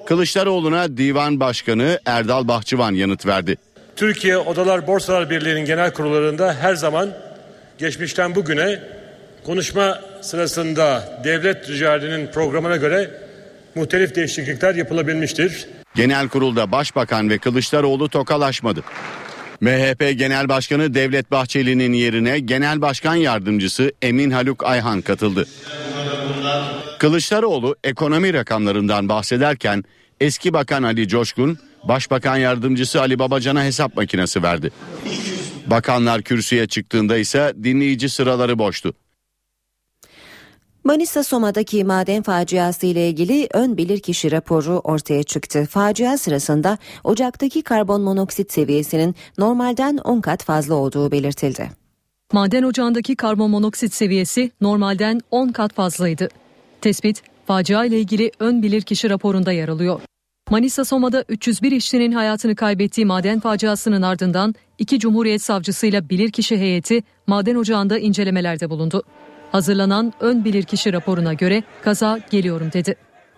[0.08, 3.58] Kılıçdaroğlu'na Divan Başkanı Erdal Bahçıvan yanıt verdi.
[3.96, 7.10] Türkiye Odalar Borsalar Birliği'nin genel kurullarında her zaman
[7.78, 8.80] geçmişten bugüne
[9.46, 13.12] konuşma sırasında devlet ricalinin programına göre
[13.76, 15.68] muhtelif değişiklikler yapılabilmiştir.
[15.96, 18.84] Genel kurulda Başbakan ve Kılıçdaroğlu tokalaşmadı.
[19.62, 25.48] MHP Genel Başkanı Devlet Bahçeli'nin yerine Genel Başkan Yardımcısı Emin Haluk Ayhan katıldı.
[27.00, 29.84] Kılıçdaroğlu ekonomi rakamlarından bahsederken
[30.20, 34.72] eski bakan Ali Coşkun, Başbakan Yardımcısı Ali Babacan'a hesap makinesi verdi.
[35.68, 38.94] Bakanlar kürsüye çıktığında ise dinleyici sıraları boştu.
[40.84, 45.68] Manisa Soma'daki maden faciası ile ilgili ön bilirkişi raporu ortaya çıktı.
[45.70, 51.87] Facia sırasında ocaktaki karbon monoksit seviyesinin normalden 10 kat fazla olduğu belirtildi.
[52.34, 56.30] Maden ocağındaki karbon monoksit seviyesi normalden 10 kat fazlaydı.
[56.82, 60.02] Tespit, facia ile ilgili ön bilirkişi raporunda yer alıyor.
[60.50, 67.56] Manisa Soma'da 301 işçinin hayatını kaybettiği maden faciasının ardından iki Cumhuriyet Savcısıyla bilirkişi heyeti maden
[67.56, 69.04] ocağında incelemelerde bulundu.
[69.52, 72.96] Hazırlanan ön bilirkişi raporuna göre kaza geliyorum dedi.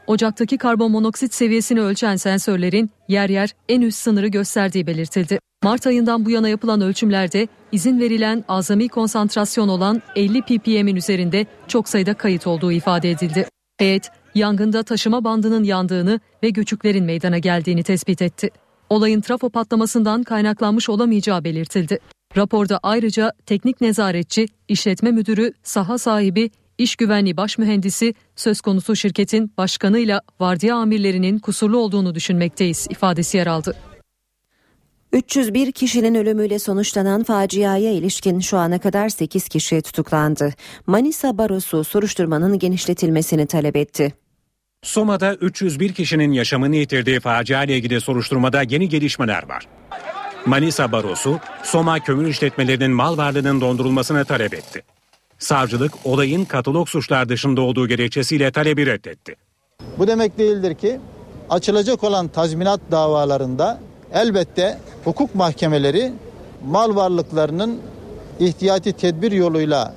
[0.07, 5.39] Ocaktaki karbon monoksit seviyesini ölçen sensörlerin yer yer en üst sınırı gösterdiği belirtildi.
[5.63, 11.89] Mart ayından bu yana yapılan ölçümlerde izin verilen azami konsantrasyon olan 50 ppm'in üzerinde çok
[11.89, 13.45] sayıda kayıt olduğu ifade edildi.
[13.77, 18.49] Heyet yangında taşıma bandının yandığını ve göçüklerin meydana geldiğini tespit etti.
[18.89, 21.99] Olayın trafo patlamasından kaynaklanmış olamayacağı belirtildi.
[22.37, 29.51] Raporda ayrıca teknik nezaretçi, işletme müdürü, saha sahibi, iş güvenliği baş mühendisi, söz konusu şirketin
[29.57, 33.75] başkanıyla vardiya amirlerinin kusurlu olduğunu düşünmekteyiz ifadesi yer aldı.
[35.13, 40.53] 301 kişinin ölümüyle sonuçlanan faciaya ilişkin şu ana kadar 8 kişi tutuklandı.
[40.87, 44.13] Manisa Barosu soruşturmanın genişletilmesini talep etti.
[44.83, 49.67] Soma'da 301 kişinin yaşamını yitirdiği facia ile ilgili soruşturmada yeni gelişmeler var.
[50.45, 54.83] Manisa Barosu, Soma kömür işletmelerinin mal varlığının dondurulmasını talep etti.
[55.39, 59.35] Savcılık olayın katalog suçlar dışında olduğu gerekçesiyle talebi reddetti.
[59.97, 60.99] Bu demek değildir ki
[61.49, 63.79] açılacak olan tazminat davalarında
[64.13, 66.13] elbette hukuk mahkemeleri
[66.65, 67.79] mal varlıklarının
[68.39, 69.95] ihtiyati tedbir yoluyla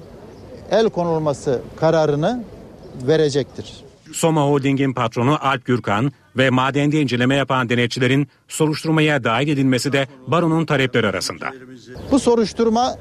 [0.71, 2.45] el konulması kararını
[3.07, 3.85] verecektir.
[4.13, 10.67] Soma Holding'in patronu Alp Gürkan ve madende inceleme yapan denetçilerin soruşturmaya dahil edilmesi de baronun
[10.67, 11.51] talepleri arasında.
[12.11, 12.97] Bu soruşturma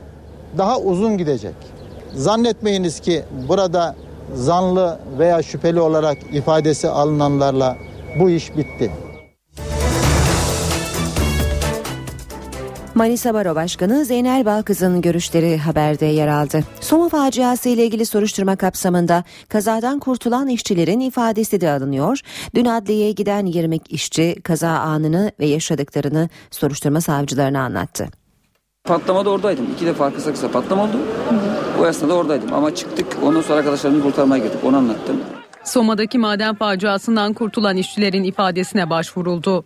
[0.58, 1.56] daha uzun gidecek.
[2.14, 3.96] Zannetmeyiniz ki burada
[4.34, 7.78] zanlı veya şüpheli olarak ifadesi alınanlarla
[8.20, 8.92] bu iş bitti.
[12.96, 16.64] Manisa Baro Başkanı Zeynel Balkız'ın görüşleri haberde yer aldı.
[16.82, 22.20] Soma faciası ile ilgili soruşturma kapsamında kazadan kurtulan işçilerin ifadesi de alınıyor.
[22.56, 28.08] Dün adliyeye giden 20 işçi kaza anını ve yaşadıklarını soruşturma savcılarına anlattı.
[28.84, 29.66] Patlamada oradaydım.
[29.76, 30.98] İki defa kısa kısa patlama oldu.
[31.82, 33.08] O esnada oradaydım ama çıktık.
[33.24, 34.64] Ondan sonra arkadaşlarımızı kurtarmaya gittik.
[34.66, 35.16] Onu anlattım.
[35.64, 39.66] Soma'daki maden faciasından kurtulan işçilerin ifadesine başvuruldu.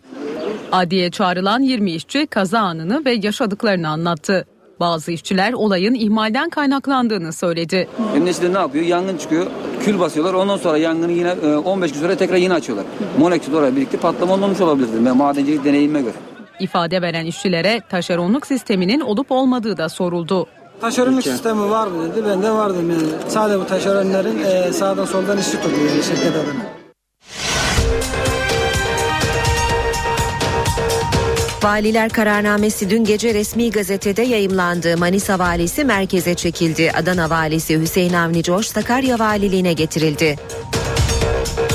[0.72, 4.46] Adliye çağrılan 20 işçi kaza anını ve yaşadıklarını anlattı.
[4.80, 7.88] Bazı işçiler olayın ihmalden kaynaklandığını söyledi.
[8.16, 8.84] Emniyetçiler ne yapıyor?
[8.84, 9.46] Yangın çıkıyor.
[9.84, 10.34] Kül basıyorlar.
[10.34, 12.86] Ondan sonra yangını yine e, 15 gün sonra tekrar yine açıyorlar.
[13.18, 14.88] Moneksit oraya birlikte patlama olmamış olabilir.
[15.06, 16.14] Ben madencilik deneyimime göre.
[16.60, 20.46] İfade veren işçilere taşeronluk sisteminin olup olmadığı da soruldu.
[20.80, 22.24] Taşeronluk sistemi var mı dedi.
[22.28, 22.90] Ben de var dedim.
[22.90, 26.85] Yani sadece bu taşeronların e, sağdan soldan işçi tutuyor şirket adına.
[31.62, 34.96] Valiler kararnamesi dün gece resmi gazetede yayımlandı.
[34.96, 36.92] Manisa valisi merkeze çekildi.
[36.92, 40.36] Adana valisi Hüseyin Avni Coş Sakarya valiliğine getirildi.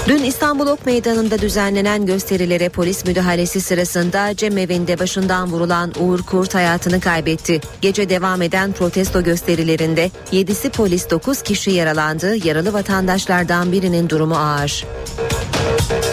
[0.07, 6.99] Dün İstanbul Ok Meydanı'nda düzenlenen gösterilere polis müdahalesi sırasında cemevinde başından vurulan Uğur Kurt hayatını
[6.99, 7.61] kaybetti.
[7.81, 12.47] Gece devam eden protesto gösterilerinde 7'si polis 9 kişi yaralandı.
[12.47, 14.85] Yaralı vatandaşlardan birinin durumu ağır.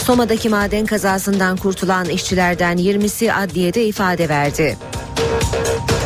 [0.03, 4.77] Soma'daki maden kazasından kurtulan işçilerden 20'si adliyede ifade verdi.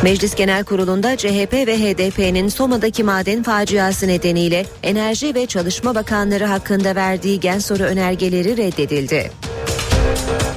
[0.03, 6.95] Meclis Genel Kurulu'nda CHP ve HDP'nin Soma'daki maden faciası nedeniyle Enerji ve Çalışma Bakanları hakkında
[6.95, 9.31] verdiği gen soru önergeleri reddedildi.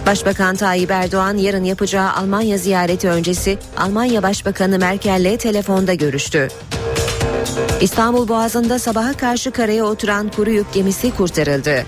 [0.07, 6.49] Başbakan Tayyip Erdoğan yarın yapacağı Almanya ziyareti öncesi Almanya Başbakanı Merkel'le telefonda görüştü.
[7.81, 11.87] İstanbul Boğazı'nda sabaha karşı karaya oturan kuru yük gemisi kurtarıldı.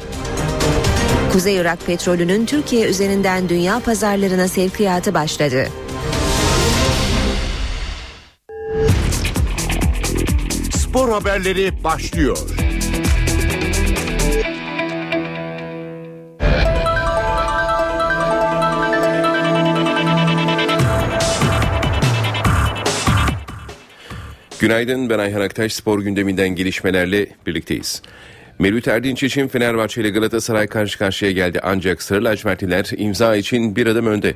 [1.32, 5.68] Kuzey Irak petrolünün Türkiye üzerinden dünya pazarlarına sevkiyatı başladı.
[10.88, 12.38] Spor haberleri başlıyor.
[24.60, 28.02] Günaydın ben Ayhan Aktaş spor gündeminden gelişmelerle birlikteyiz.
[28.58, 33.86] Mevlüt Erdinç için Fenerbahçe ile Galatasaray karşı karşıya geldi ancak Sarı Lacivertliler imza için bir
[33.86, 34.34] adım önde.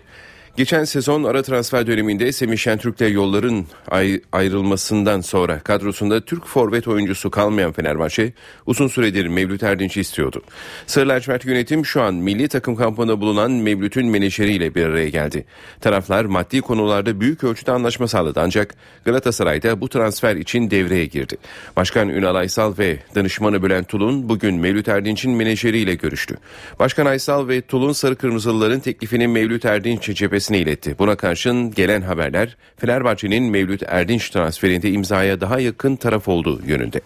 [0.56, 7.30] Geçen sezon ara transfer döneminde Semih Şentürk'le yolların ay- ayrılmasından sonra kadrosunda Türk forvet oyuncusu
[7.30, 8.32] kalmayan Fenerbahçe
[8.66, 10.42] uzun süredir Mevlüt Erdinç'i istiyordu.
[10.86, 15.44] Sarı lacivert yönetim şu an milli takım kampında bulunan Mevlüt'ün menajeriyle bir araya geldi.
[15.80, 21.36] Taraflar maddi konularda büyük ölçüde anlaşma sağladı ancak Galatasaray'da bu transfer için devreye girdi.
[21.76, 26.36] Başkan Ünal Aysal ve danışmanı Bülent Tulun bugün Mevlüt Erdinç'in menajeriyle görüştü.
[26.78, 30.98] Başkan Aysal ve Tulun Sarı Kırmızılıların teklifini Mevlüt Erdinç cephesine iletti.
[30.98, 37.00] Buna karşın gelen haberler Fenerbahçe'nin Mevlüt Erdinç transferinde imzaya daha yakın taraf olduğu yönünde.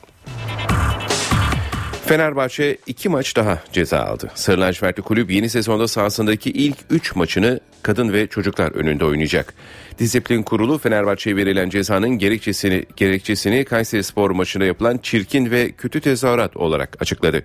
[2.07, 4.31] Fenerbahçe iki maç daha ceza aldı.
[4.35, 9.55] Sarı lacivertli kulüp yeni sezonda sahasındaki ilk üç maçını kadın ve çocuklar önünde oynayacak.
[9.99, 16.57] Disiplin kurulu Fenerbahçe'ye verilen cezanın gerekçesini, gerekçesini Kayseri Spor maçında yapılan çirkin ve kötü tezahürat
[16.57, 17.43] olarak açıkladı.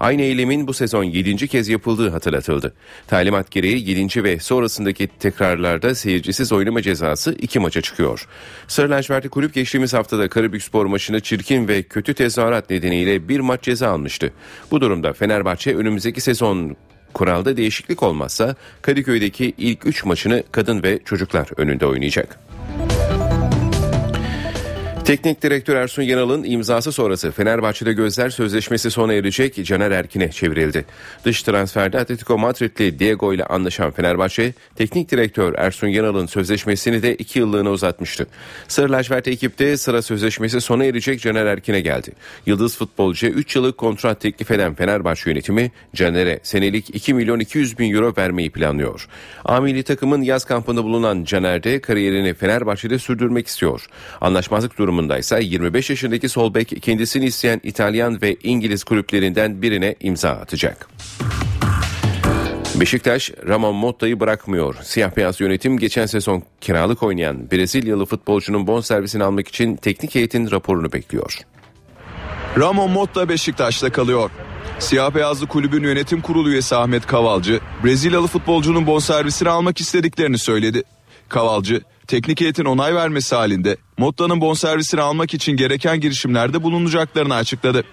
[0.00, 1.48] Aynı eylemin bu sezon 7.
[1.48, 2.74] kez yapıldığı hatırlatıldı.
[3.06, 4.24] Talimat gereği 7.
[4.24, 8.28] ve sonrasındaki tekrarlarda seyircisiz oynama cezası iki maça çıkıyor.
[8.68, 13.62] Sarı lacivertli kulüp geçtiğimiz haftada Karabük Spor maçında çirkin ve kötü tezahürat nedeniyle bir maç
[13.62, 14.32] ceza almıştı.
[14.70, 16.76] Bu durumda Fenerbahçe önümüzdeki sezon
[17.14, 22.38] kuralda değişiklik olmazsa Kadıköy'deki ilk 3 maçını kadın ve çocuklar önünde oynayacak.
[25.04, 30.84] Teknik direktör Ersun Yanal'ın imzası sonrası Fenerbahçe'de gözler sözleşmesi sona erecek Caner Erkin'e çevrildi.
[31.24, 37.38] Dış transferde Atletico Madrid'li Diego ile anlaşan Fenerbahçe, teknik direktör Ersun Yanal'ın sözleşmesini de 2
[37.38, 38.26] yıllığına uzatmıştı.
[38.68, 42.12] Sarı lacivert ekipte sıra sözleşmesi sona erecek Caner Erkin'e geldi.
[42.46, 47.94] Yıldız futbolcuya 3 yıllık kontrat teklif eden Fenerbahçe yönetimi Caner'e senelik 2 milyon 200 bin
[47.94, 49.08] euro vermeyi planlıyor.
[49.44, 53.86] Amili takımın yaz kampında bulunan Caner de kariyerini Fenerbahçe'de sürdürmek istiyor.
[54.20, 60.30] Anlaşmazlık durumu durumundaysa 25 yaşındaki sol bek kendisini isteyen İtalyan ve İngiliz kulüplerinden birine imza
[60.30, 60.88] atacak.
[62.74, 64.74] Beşiktaş Ramon Motta'yı bırakmıyor.
[64.82, 70.92] Siyah beyaz yönetim geçen sezon kiralık oynayan Brezilyalı futbolcunun bonservisini almak için teknik heyetin raporunu
[70.92, 71.38] bekliyor.
[72.58, 74.30] Ramon Motta Beşiktaş'ta kalıyor.
[74.78, 80.82] Siyah beyazlı kulübün yönetim kurulu üyesi Ahmet Kavalcı, Brezilyalı futbolcunun bonservisini almak istediklerini söyledi.
[81.28, 87.84] Kavalcı, teknik heyetin onay vermesi halinde Motta'nın bonservisini almak için gereken girişimlerde bulunacaklarını açıkladı.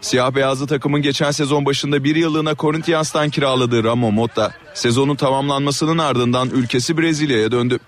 [0.00, 6.50] Siyah beyazlı takımın geçen sezon başında bir yıllığına Corinthians'tan kiraladığı Ramon Motta, sezonun tamamlanmasının ardından
[6.50, 7.78] ülkesi Brezilya'ya döndü.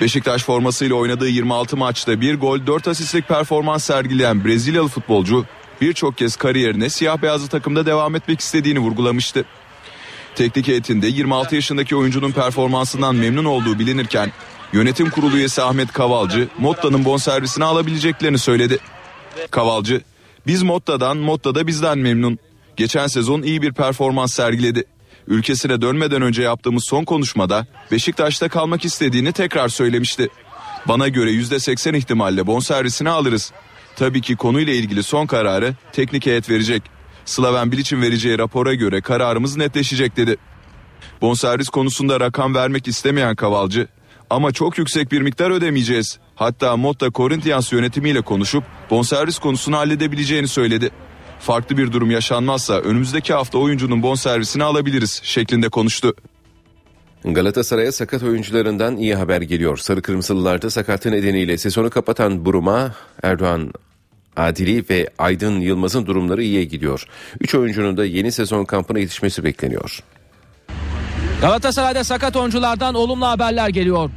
[0.00, 5.44] Beşiktaş formasıyla oynadığı 26 maçta bir gol 4 asistlik performans sergileyen Brezilyalı futbolcu
[5.80, 9.44] birçok kez kariyerine siyah beyazlı takımda devam etmek istediğini vurgulamıştı.
[10.34, 14.32] Teknik heyetinde 26 yaşındaki oyuncunun performansından memnun olduğu bilinirken
[14.72, 18.78] yönetim kurulu üyesi Ahmet Kavalcı Motta'nın bonservisini alabileceklerini söyledi.
[19.50, 20.00] Kavalcı,
[20.46, 22.38] biz Motta'dan, Motta da bizden memnun.
[22.76, 24.84] Geçen sezon iyi bir performans sergiledi.
[25.28, 30.28] Ülkesine dönmeden önce yaptığımız son konuşmada Beşiktaş'ta kalmak istediğini tekrar söylemişti.
[30.88, 33.52] Bana göre %80 ihtimalle bonservisini alırız.
[33.96, 36.82] Tabii ki konuyla ilgili son kararı teknik heyet verecek.
[37.24, 40.36] Slaven Bilic'in vereceği rapora göre kararımız netleşecek dedi.
[41.20, 43.88] Bonservis konusunda rakam vermek istemeyen Kavalcı
[44.30, 46.18] ama çok yüksek bir miktar ödemeyeceğiz.
[46.34, 50.90] Hatta Motta Corinthians yönetimiyle konuşup bonservis konusunu halledebileceğini söyledi.
[51.40, 56.14] Farklı bir durum yaşanmazsa önümüzdeki hafta oyuncunun bonservisini alabiliriz şeklinde konuştu.
[57.24, 59.76] Galatasaray'a sakat oyuncularından iyi haber geliyor.
[59.76, 63.72] Sarı Kırmızılılarda sakatlığı nedeniyle sezonu kapatan Buruma, Erdoğan
[64.36, 67.04] Adili ve Aydın Yılmaz'ın durumları iyiye gidiyor.
[67.40, 70.02] Üç oyuncunun da yeni sezon kampına yetişmesi bekleniyor.
[71.40, 74.10] Galatasaray'da sakat oyunculardan olumlu haberler geliyor.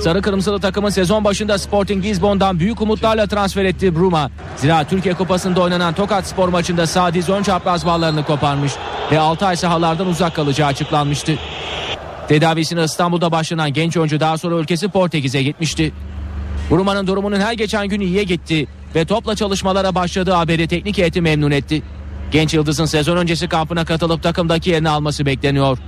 [0.00, 5.60] Sarı Kırmızılı takımın sezon başında Sporting Lisbon'dan büyük umutlarla transfer ettiği Bruma, zira Türkiye Kupası'nda
[5.60, 8.72] oynanan Tokat Spor maçında Sadiz ön çapraz bağlarını koparmış
[9.12, 11.32] ve 6 ay sahalardan uzak kalacağı açıklanmıştı.
[12.28, 15.92] Tedavisine İstanbul'da başlanan genç oyuncu daha sonra ülkesi Portekiz'e gitmişti.
[16.70, 21.50] Bruma'nın durumunun her geçen gün iyiye gitti ve topla çalışmalara başladığı haberi teknik heyeti memnun
[21.50, 21.82] etti.
[22.30, 25.78] Genç Yıldız'ın sezon öncesi kampına katılıp takımdaki yerini alması bekleniyor.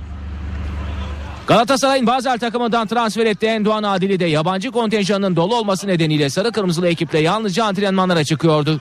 [1.47, 6.87] Galatasaray'ın Basel takımından transfer ettiği Endoğan Adili de yabancı kontenjanının dolu olması nedeniyle sarı kırmızılı
[6.87, 8.79] ekiple yalnızca antrenmanlara çıkıyordu.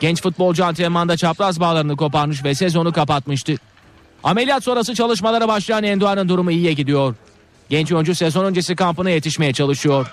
[0.00, 3.54] Genç futbolcu antrenmanda çapraz bağlarını koparmış ve sezonu kapatmıştı.
[4.24, 7.14] Ameliyat sonrası çalışmalara başlayan Endoğan'ın durumu iyiye gidiyor.
[7.70, 10.12] Genç oyuncu sezon öncesi kampına yetişmeye çalışıyor.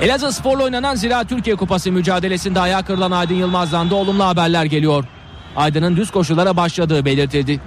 [0.00, 5.04] Elazığ Spor'la oynanan Zira Türkiye Kupası mücadelesinde ayağı kırılan Aydın Yılmaz'dan da olumlu haberler geliyor.
[5.56, 7.60] Aydın'ın düz koşulara başladığı belirtildi.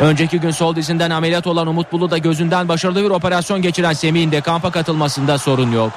[0.00, 4.32] Önceki gün sol dizinden ameliyat olan Umut Bulu da gözünden başarılı bir operasyon geçiren Semih'in
[4.32, 5.92] de kampa katılmasında sorun yok.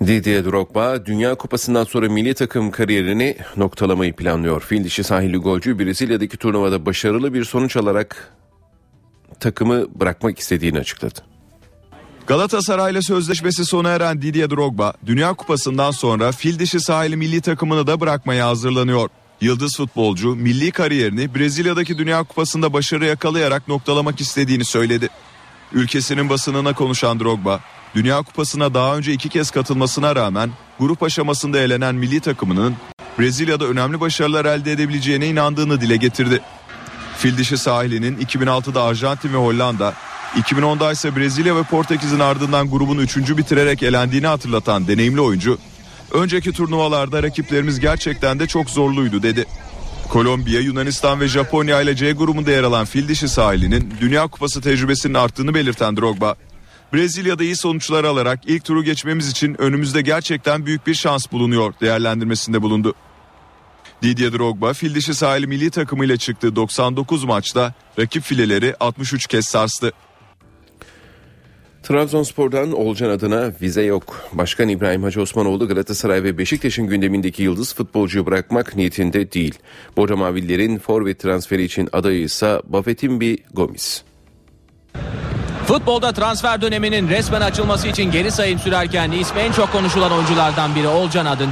[0.00, 4.60] Didier Drogba Dünya Kupası'ndan sonra milli takım kariyerini noktalamayı planlıyor.
[4.60, 8.32] Fil dişi sahilli golcü Brezilya'daki turnuvada başarılı bir sonuç alarak
[9.40, 11.20] takımı bırakmak istediğini açıkladı.
[12.26, 18.00] Galatasaray'la sözleşmesi sona eren Didier Drogba, Dünya Kupası'ndan sonra fil dişi sahili milli takımını da
[18.00, 19.10] bırakmaya hazırlanıyor.
[19.40, 25.08] Yıldız futbolcu milli kariyerini Brezilya'daki Dünya Kupası'nda başarı yakalayarak noktalamak istediğini söyledi.
[25.72, 27.60] Ülkesinin basınına konuşan Drogba,
[27.94, 32.74] Dünya Kupası'na daha önce iki kez katılmasına rağmen grup aşamasında elenen milli takımının
[33.18, 36.40] Brezilya'da önemli başarılar elde edebileceğine inandığını dile getirdi.
[37.18, 39.94] Fil dişi sahilinin 2006'da Arjantin ve Hollanda,
[40.34, 43.16] 2010'da ise Brezilya ve Portekiz'in ardından grubun 3.
[43.16, 45.58] bitirerek elendiğini hatırlatan deneyimli oyuncu,
[46.12, 49.44] önceki turnuvalarda rakiplerimiz gerçekten de çok zorluydu dedi.
[50.08, 55.14] Kolombiya, Yunanistan ve Japonya ile C grubunda yer alan fil dişi sahilinin Dünya Kupası tecrübesinin
[55.14, 56.36] arttığını belirten Drogba,
[56.94, 62.62] Brezilya'da iyi sonuçlar alarak ilk turu geçmemiz için önümüzde gerçekten büyük bir şans bulunuyor değerlendirmesinde
[62.62, 62.94] bulundu.
[64.02, 69.92] Didier Drogba fil dişi sahili milli takımıyla çıktığı 99 maçta rakip fileleri 63 kez sarstı.
[71.84, 74.20] Trabzonspor'dan Olcan adına vize yok.
[74.32, 79.54] Başkan İbrahim Hacı Osmanoğlu Galatasaray ve Beşiktaş'ın gündemindeki yıldız futbolcuyu bırakmak niyetinde değil.
[79.96, 84.02] Borca Mavillerin forvet transferi için adayı ise Bafetimbi Gomis.
[85.66, 90.88] Futbolda transfer döneminin resmen açılması için geri sayım sürerken ismi en çok konuşulan oyunculardan biri
[90.88, 91.50] Olcan Adın.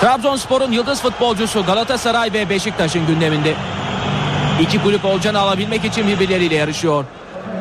[0.00, 3.54] Trabzonspor'un yıldız futbolcusu Galatasaray ve Beşiktaş'ın gündeminde.
[4.60, 7.04] İki kulüp Olcan'ı alabilmek için birbirleriyle yarışıyor.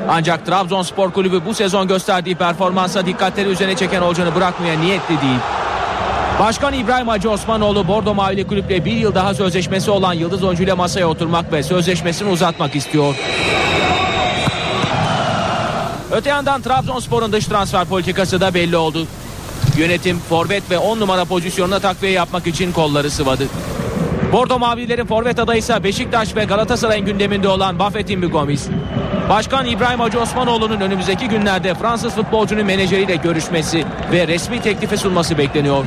[0.10, 5.39] Ancak Trabzonspor kulübü bu sezon gösterdiği performansa dikkatleri üzerine çeken Olcan'ı bırakmaya niyetli değil.
[6.39, 11.10] Başkan İbrahim Hacı Osmanoğlu Bordo Mavili kulüple bir yıl daha sözleşmesi olan yıldız oyuncuyla masaya
[11.10, 13.15] oturmak ve sözleşmesini uzatmak istiyor.
[16.12, 19.08] Öte yandan Trabzonspor'un dış transfer politikası da belli oldu.
[19.78, 23.48] Yönetim forvet ve 10 numara pozisyonuna takviye yapmak için kolları sıvadı.
[24.32, 28.68] Bordo Mavililerin forvet adayı ise Beşiktaş ve Galatasaray'ın gündeminde olan Buffett'in Gomis.
[29.30, 35.86] Başkan İbrahim Hacı Osmanoğlu'nun önümüzdeki günlerde Fransız futbolcunun menajeriyle görüşmesi ve resmi teklifi sunması bekleniyor.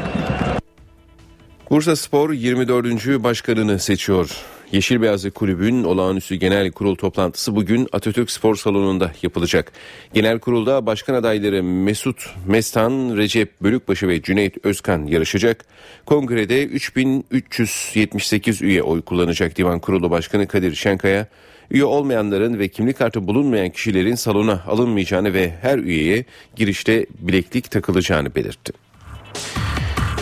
[1.70, 3.24] Bursa Spor 24.
[3.24, 4.31] başkanını seçiyor.
[4.72, 9.72] Yeşil Beyazlı Kulübün olağanüstü genel kurul toplantısı bugün Atatürk Spor Salonu'nda yapılacak.
[10.14, 15.64] Genel kurulda başkan adayları Mesut Mestan, Recep Bölükbaşı ve Cüneyt Özkan yarışacak.
[16.07, 21.26] Kongrede 3378 üye oy kullanacak Divan Kurulu Başkanı Kadir Şenkaya,
[21.70, 26.24] üye olmayanların ve kimlik kartı bulunmayan kişilerin salona alınmayacağını ve her üyeye
[26.57, 28.72] girişte bileklik takılacağını belirtti.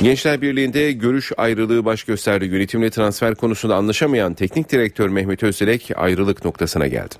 [0.02, 2.44] Gençler Birliği'nde görüş ayrılığı baş gösterdi.
[2.44, 7.14] Yönetimle transfer konusunda anlaşamayan teknik direktör Mehmet Özdilek ayrılık noktasına geldi.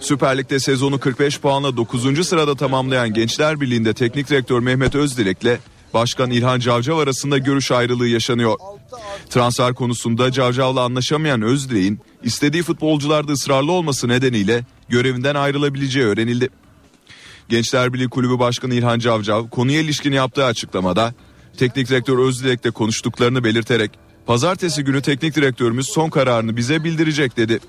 [0.00, 2.26] Süper Lig'de sezonu 45 puanla 9.
[2.28, 5.58] sırada tamamlayan Gençler Birliği'nde teknik direktör Mehmet Özdilek'le
[5.94, 8.56] Başkan İlhan Cavcav arasında görüş ayrılığı yaşanıyor.
[9.30, 16.48] Transfer konusunda Cavcav'la anlaşamayan Özdilek'in istediği futbolcularda ısrarlı olması nedeniyle görevinden ayrılabileceği öğrenildi.
[17.48, 21.14] Gençler Birliği Kulübü Başkanı İlhan Cavcav konuya ilişkin yaptığı açıklamada
[21.56, 23.90] teknik direktör Özdilek'le konuştuklarını belirterek
[24.26, 27.60] pazartesi günü teknik direktörümüz son kararını bize bildirecek dedi.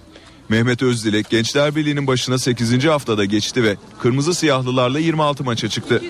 [0.50, 2.86] Mehmet Özdilek Gençler Birliği'nin başına 8.
[2.86, 6.02] haftada geçti ve kırmızı siyahlılarla 26 maça çıktı.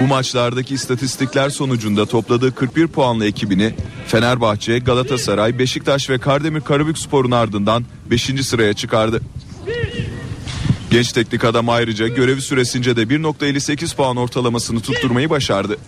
[0.00, 3.74] Bu maçlardaki istatistikler sonucunda topladığı 41 puanlı ekibini
[4.06, 8.22] Fenerbahçe, Galatasaray, Beşiktaş ve Kardemir Karabükspor'un ardından 5.
[8.22, 9.20] sıraya çıkardı.
[10.90, 15.78] Genç teknik adam ayrıca görevi süresince de 1.58 puan ortalamasını tutturmayı başardı.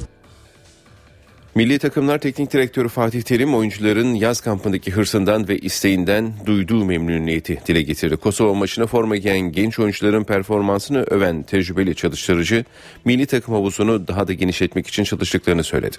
[1.54, 7.82] Milli takımlar teknik direktörü Fatih Terim oyuncuların yaz kampındaki hırsından ve isteğinden duyduğu memnuniyeti dile
[7.82, 8.16] getirdi.
[8.16, 12.64] Kosova maçına forma giyen genç oyuncuların performansını öven tecrübeli çalıştırıcı
[13.04, 15.96] milli takım havuzunu daha da genişletmek için çalıştıklarını söyledi.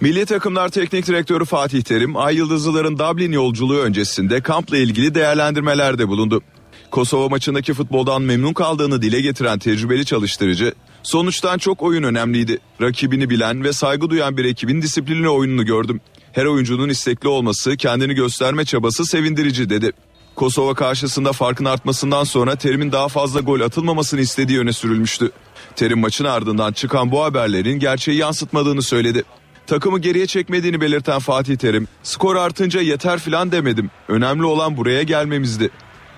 [0.00, 6.42] Milli takımlar teknik direktörü Fatih Terim, Ay Yıldızlıların Dublin yolculuğu öncesinde kampla ilgili değerlendirmelerde bulundu.
[6.90, 12.58] Kosova maçındaki futboldan memnun kaldığını dile getiren tecrübeli çalıştırıcı, sonuçtan çok oyun önemliydi.
[12.80, 16.00] Rakibini bilen ve saygı duyan bir ekibin disiplinli oyununu gördüm.
[16.32, 19.92] Her oyuncunun istekli olması, kendini gösterme çabası sevindirici dedi.
[20.34, 25.30] Kosova karşısında farkın artmasından sonra Terim'in daha fazla gol atılmamasını istediği öne sürülmüştü.
[25.76, 29.24] Terim maçın ardından çıkan bu haberlerin gerçeği yansıtmadığını söyledi.
[29.66, 33.90] Takımı geriye çekmediğini belirten Fatih Terim, skor artınca yeter filan demedim.
[34.08, 35.70] Önemli olan buraya gelmemizdi.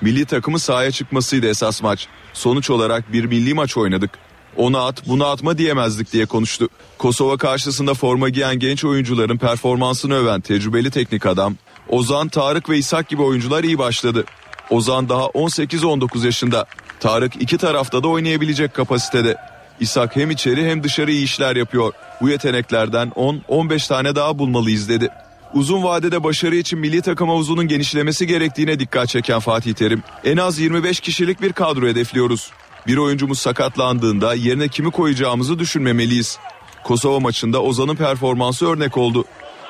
[0.02, 2.06] Milli takımı sahaya çıkmasıydı esas maç.
[2.32, 4.10] Sonuç olarak bir milli maç oynadık.
[4.56, 6.68] Onu at bunu atma diyemezdik diye konuştu.
[6.98, 11.56] Kosova karşısında forma giyen genç oyuncuların performansını öven tecrübeli teknik adam
[11.88, 14.24] Ozan, Tarık ve İshak gibi oyuncular iyi başladı.
[14.70, 16.66] Ozan daha 18-19 yaşında.
[17.00, 19.36] Tarık iki tarafta da oynayabilecek kapasitede.
[19.80, 21.92] İshak hem içeri hem dışarı iyi işler yapıyor.
[22.20, 25.08] Bu yeteneklerden 10-15 tane daha bulmalıyız dedi.
[25.54, 30.58] Uzun vadede başarı için milli takım havuzunun genişlemesi gerektiğine dikkat çeken Fatih Terim, en az
[30.58, 32.50] 25 kişilik bir kadro hedefliyoruz.
[32.86, 36.38] Bir oyuncumuz sakatlandığında yerine kimi koyacağımızı düşünmemeliyiz.
[36.84, 39.24] Kosova maçında Ozan'ın performansı örnek oldu.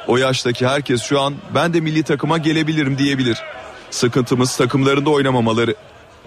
[0.07, 3.39] O yaştaki herkes şu an ben de milli takıma gelebilirim diyebilir.
[3.91, 5.74] Sıkıntımız takımlarında oynamamaları.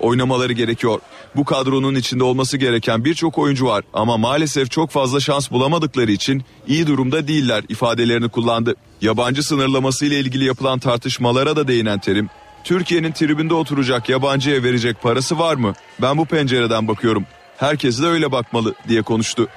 [0.05, 0.99] Oynamaları gerekiyor.
[1.35, 6.43] Bu kadronun içinde olması gereken birçok oyuncu var ama maalesef çok fazla şans bulamadıkları için
[6.67, 8.75] iyi durumda değiller ifadelerini kullandı.
[9.01, 12.29] Yabancı sınırlaması ile ilgili yapılan tartışmalara da değinen Terim,
[12.63, 15.73] Türkiye'nin tribünde oturacak yabancıya verecek parası var mı?
[16.01, 17.25] Ben bu pencereden bakıyorum.
[17.57, 19.47] Herkes de öyle bakmalı diye konuştu.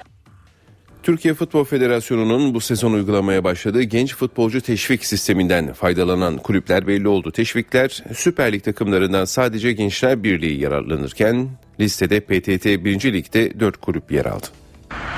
[1.08, 7.32] Türkiye Futbol Federasyonu'nun bu sezon uygulamaya başladığı genç futbolcu teşvik sisteminden faydalanan kulüpler belli oldu.
[7.32, 11.48] Teşvikler Süper Lig takımlarından sadece Gençler Birliği yararlanırken
[11.80, 13.12] listede PTT 1.
[13.12, 14.46] Lig'de 4 kulüp yer aldı.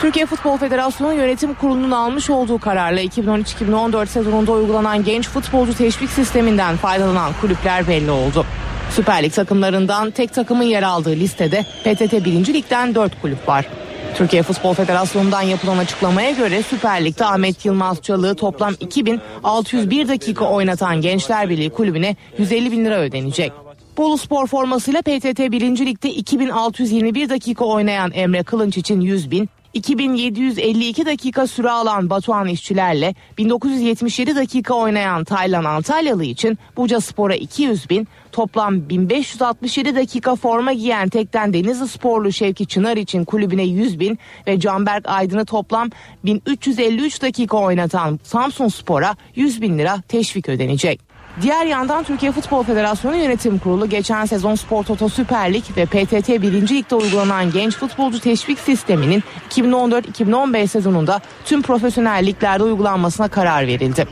[0.01, 6.77] Türkiye Futbol Federasyonu Yönetim Kurulu'nun almış olduğu kararla 2013-2014 sezonunda uygulanan genç futbolcu teşvik sisteminden
[6.77, 8.47] faydalanan kulüpler belli oldu.
[8.91, 12.55] Süper Lig takımlarından tek takımın yer aldığı listede PTT 1.
[12.55, 13.67] Lig'den 4 kulüp var.
[14.15, 21.01] Türkiye Futbol Federasyonu'ndan yapılan açıklamaya göre Süper Lig'de Ahmet Yılmaz Çalık'ı toplam 2601 dakika oynatan
[21.01, 23.53] Gençler Birliği kulübüne 150 bin lira ödenecek.
[23.97, 25.87] Bolu Spor formasıyla PTT 1.
[25.87, 33.15] Lig'de 2621 dakika oynayan Emre Kılınç için 100 bin, 2752 dakika süre alan Batuhan İşçilerle
[33.39, 41.09] 1977 dakika oynayan Taylan Antalyalı için Buca Spor'a 200 bin, toplam 1567 dakika forma giyen
[41.09, 45.91] Tekten Denizli Sporlu Şevki Çınar için kulübüne 100 bin ve Canberk Aydın'ı toplam
[46.25, 51.10] 1353 dakika oynatan Samsun Spor'a 100 bin lira teşvik ödenecek.
[51.43, 56.29] Diğer yandan Türkiye Futbol Federasyonu Yönetim Kurulu geçen sezon Spor Toto Süper Lig ve PTT
[56.29, 56.69] 1.
[56.69, 64.07] Lig'de uygulanan genç futbolcu teşvik sisteminin 2014-2015 sezonunda tüm profesyonel liglerde uygulanmasına karar verildi.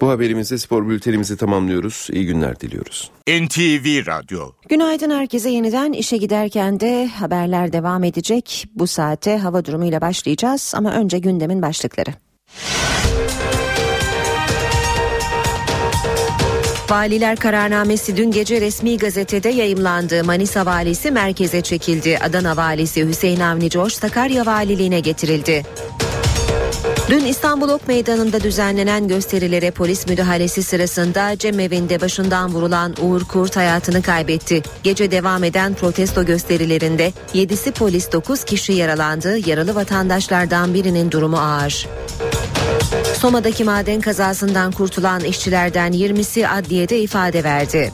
[0.00, 2.08] Bu haberimizde spor bültenimizi tamamlıyoruz.
[2.12, 3.10] İyi günler diliyoruz.
[3.28, 4.50] NTV Radyo.
[4.68, 8.66] Günaydın herkese yeniden işe giderken de haberler devam edecek.
[8.74, 12.10] Bu saate hava durumuyla başlayacağız ama önce gündemin başlıkları.
[16.90, 20.24] Valiler kararnamesi dün gece resmi gazetede yayımlandı.
[20.24, 22.18] Manisa valisi merkeze çekildi.
[22.18, 25.62] Adana valisi Hüseyin Avni Coş Sakarya valiliğine getirildi.
[27.10, 34.02] Dün İstanbul Ok Meydanı'nda düzenlenen gösterilere polis müdahalesi sırasında cemevinde başından vurulan Uğur Kurt hayatını
[34.02, 34.62] kaybetti.
[34.82, 39.48] Gece devam eden protesto gösterilerinde 7'si polis 9 kişi yaralandı.
[39.48, 41.88] Yaralı vatandaşlardan birinin durumu ağır.
[43.24, 47.92] Soma'daki maden kazasından kurtulan işçilerden 20'si adliyede ifade verdi.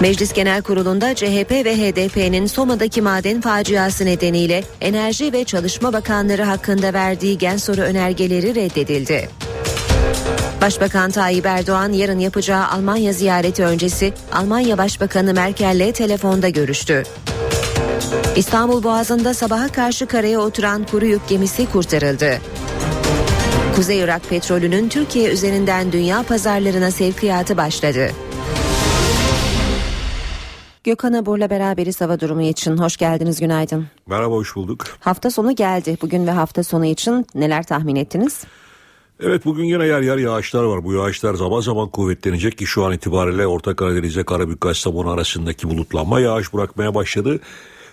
[0.00, 6.92] Meclis Genel Kurulu'nda CHP ve HDP'nin Soma'daki maden faciası nedeniyle Enerji ve Çalışma Bakanları hakkında
[6.92, 9.28] verdiği gen soru önergeleri reddedildi.
[10.60, 17.02] Başbakan Tayyip Erdoğan yarın yapacağı Almanya ziyareti öncesi Almanya Başbakanı Merkel'le telefonda görüştü.
[18.36, 22.40] İstanbul Boğazı'nda sabaha karşı karaya oturan kuru yük gemisi kurtarıldı.
[23.76, 28.10] Kuzey Irak petrolünün Türkiye üzerinden dünya pazarlarına sevkiyatı başladı.
[30.84, 32.78] Gökhan Abur'la beraberiz hava durumu için.
[32.78, 33.86] Hoş geldiniz, günaydın.
[34.06, 34.84] Merhaba, hoş bulduk.
[35.00, 35.98] Hafta sonu geldi.
[36.02, 38.44] Bugün ve hafta sonu için neler tahmin ettiniz?
[39.20, 40.84] Evet bugün yine yer yer yağışlar var.
[40.84, 46.20] Bu yağışlar zaman zaman kuvvetlenecek ki şu an itibariyle Orta Karadeniz'e Karabük Kastamonu arasındaki bulutlanma
[46.20, 47.40] yağış bırakmaya başladı.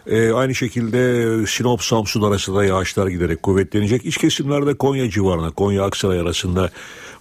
[0.07, 4.05] Ee, aynı şekilde Sinop Samsun arasında yağışlar giderek kuvvetlenecek.
[4.05, 6.69] İç kesimlerde Konya civarına, Konya Aksaray arasında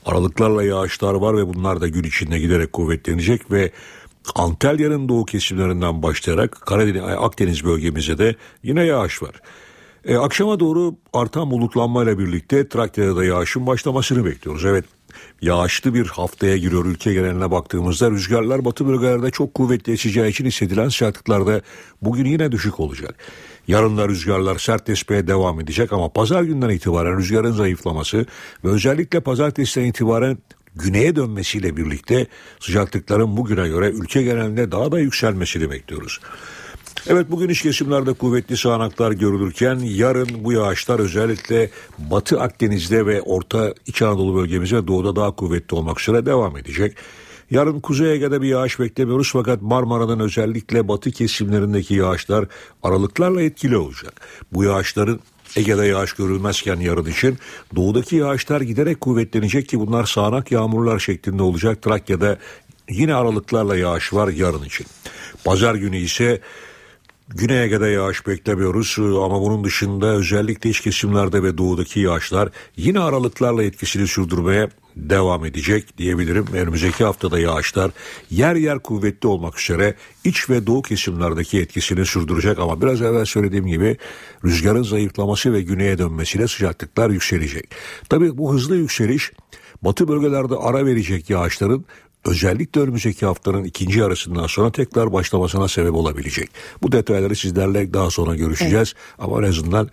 [0.06, 3.72] aralıklarla yağışlar var ve bunlar da gün içinde giderek kuvvetlenecek ve
[4.34, 9.40] Antalya'nın doğu kesimlerinden başlayarak Karadeniz, Akdeniz bölgemize de yine yağış var.
[10.04, 14.64] E, akşama doğru artan bulutlanmayla birlikte Trakya'da da yağışın başlamasını bekliyoruz.
[14.64, 14.84] Evet
[15.42, 20.88] yağışlı bir haftaya giriyor ülke geneline baktığımızda rüzgarlar batı bölgelerde çok kuvvetli eseceği için hissedilen
[20.88, 21.60] sıcaklıklarda
[22.02, 23.14] bugün yine düşük olacak.
[23.68, 28.26] Yarın da rüzgarlar sert esmeye devam edecek ama pazar günden itibaren rüzgarın zayıflaması
[28.64, 30.38] ve özellikle pazartesiden itibaren
[30.74, 32.26] güneye dönmesiyle birlikte
[32.60, 36.20] sıcaklıkların bugüne göre ülke genelinde daha da yükselmesini bekliyoruz.
[37.06, 43.74] Evet bugün iç kesimlerde kuvvetli sağanaklar görülürken yarın bu yağışlar özellikle Batı Akdeniz'de ve Orta
[43.86, 46.96] İç Anadolu bölgemize doğuda daha kuvvetli olmak üzere devam edecek.
[47.50, 52.46] Yarın Kuzey Ege'de bir yağış beklemiyoruz fakat Marmara'nın özellikle batı kesimlerindeki yağışlar
[52.82, 54.20] aralıklarla etkili olacak.
[54.52, 55.20] Bu yağışların
[55.56, 57.38] Ege'de yağış görülmezken yarın için
[57.76, 61.82] doğudaki yağışlar giderek kuvvetlenecek ki bunlar sağanak yağmurlar şeklinde olacak.
[61.82, 62.38] Trakya'da
[62.90, 64.86] yine aralıklarla yağış var yarın için.
[65.44, 66.40] Pazar günü ise
[67.34, 73.62] Güney Ege'de yağış beklemiyoruz ama bunun dışında özellikle iç kesimlerde ve doğudaki yağışlar yine aralıklarla
[73.62, 76.46] etkisini sürdürmeye devam edecek diyebilirim.
[76.52, 77.90] Önümüzdeki haftada yağışlar
[78.30, 83.66] yer yer kuvvetli olmak üzere iç ve doğu kesimlerdeki etkisini sürdürecek ama biraz evvel söylediğim
[83.66, 83.96] gibi
[84.44, 87.70] rüzgarın zayıflaması ve güneye dönmesiyle sıcaklıklar yükselecek.
[88.08, 89.32] Tabii bu hızlı yükseliş
[89.82, 91.84] batı bölgelerde ara verecek yağışların
[92.24, 96.50] özellikle önümüzdeki haftanın ikinci yarısından sonra tekrar başlamasına sebep olabilecek.
[96.82, 99.14] Bu detayları sizlerle daha sonra görüşeceğiz evet.
[99.18, 99.90] ama en azından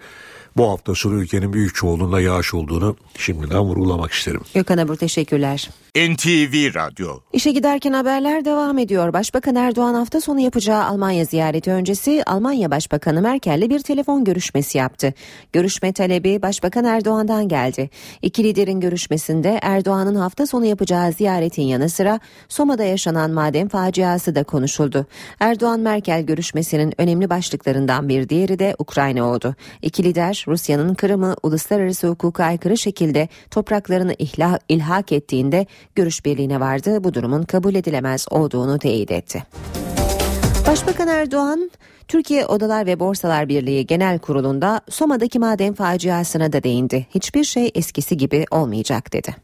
[0.57, 4.41] bu hafta sonu ülkenin büyük çoğunluğunda yağış olduğunu şimdiden vurgulamak isterim.
[4.53, 5.69] Gökhan Abur teşekkürler.
[5.95, 7.19] NTV Radyo.
[7.33, 9.13] İşe giderken haberler devam ediyor.
[9.13, 15.13] Başbakan Erdoğan hafta sonu yapacağı Almanya ziyareti öncesi Almanya Başbakanı Merkel'le bir telefon görüşmesi yaptı.
[15.53, 17.89] Görüşme talebi Başbakan Erdoğan'dan geldi.
[18.21, 22.19] İki liderin görüşmesinde Erdoğan'ın hafta sonu yapacağı ziyaretin yanı sıra
[22.49, 25.05] Soma'da yaşanan maden faciası da konuşuldu.
[25.39, 29.55] Erdoğan Merkel görüşmesinin önemli başlıklarından bir diğeri de Ukrayna oldu.
[29.81, 34.15] İki lider Rusya'nın Kırım'ı uluslararası hukuka aykırı şekilde topraklarını
[34.69, 37.03] ilhak ettiğinde görüş birliğine vardı.
[37.03, 39.43] Bu durumun kabul edilemez olduğunu teyit etti.
[40.67, 41.71] Başbakan Erdoğan
[42.07, 47.07] Türkiye Odalar ve Borsalar Birliği Genel Kurulu'nda Soma'daki maden faciasına da değindi.
[47.15, 49.35] Hiçbir şey eskisi gibi olmayacak dedi.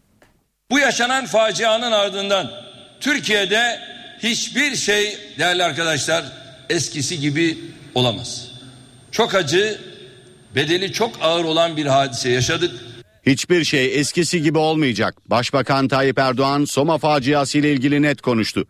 [0.72, 2.52] Bu yaşanan facianın ardından
[3.00, 3.80] Türkiye'de
[4.20, 6.26] hiçbir şey değerli arkadaşlar
[6.70, 7.58] eskisi gibi
[7.96, 8.52] olamaz.
[9.12, 9.80] Çok acı,
[10.56, 12.72] bedeli çok ağır olan bir hadise yaşadık.
[13.26, 15.16] Hiçbir şey eskisi gibi olmayacak.
[15.26, 18.68] Başbakan Tayyip Erdoğan Soma faciası ile ilgili net konuştu.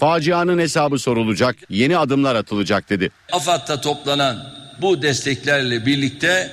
[0.00, 3.10] Facianın hesabı sorulacak, yeni adımlar atılacak dedi.
[3.32, 6.50] AFAD'da toplanan bu desteklerle birlikte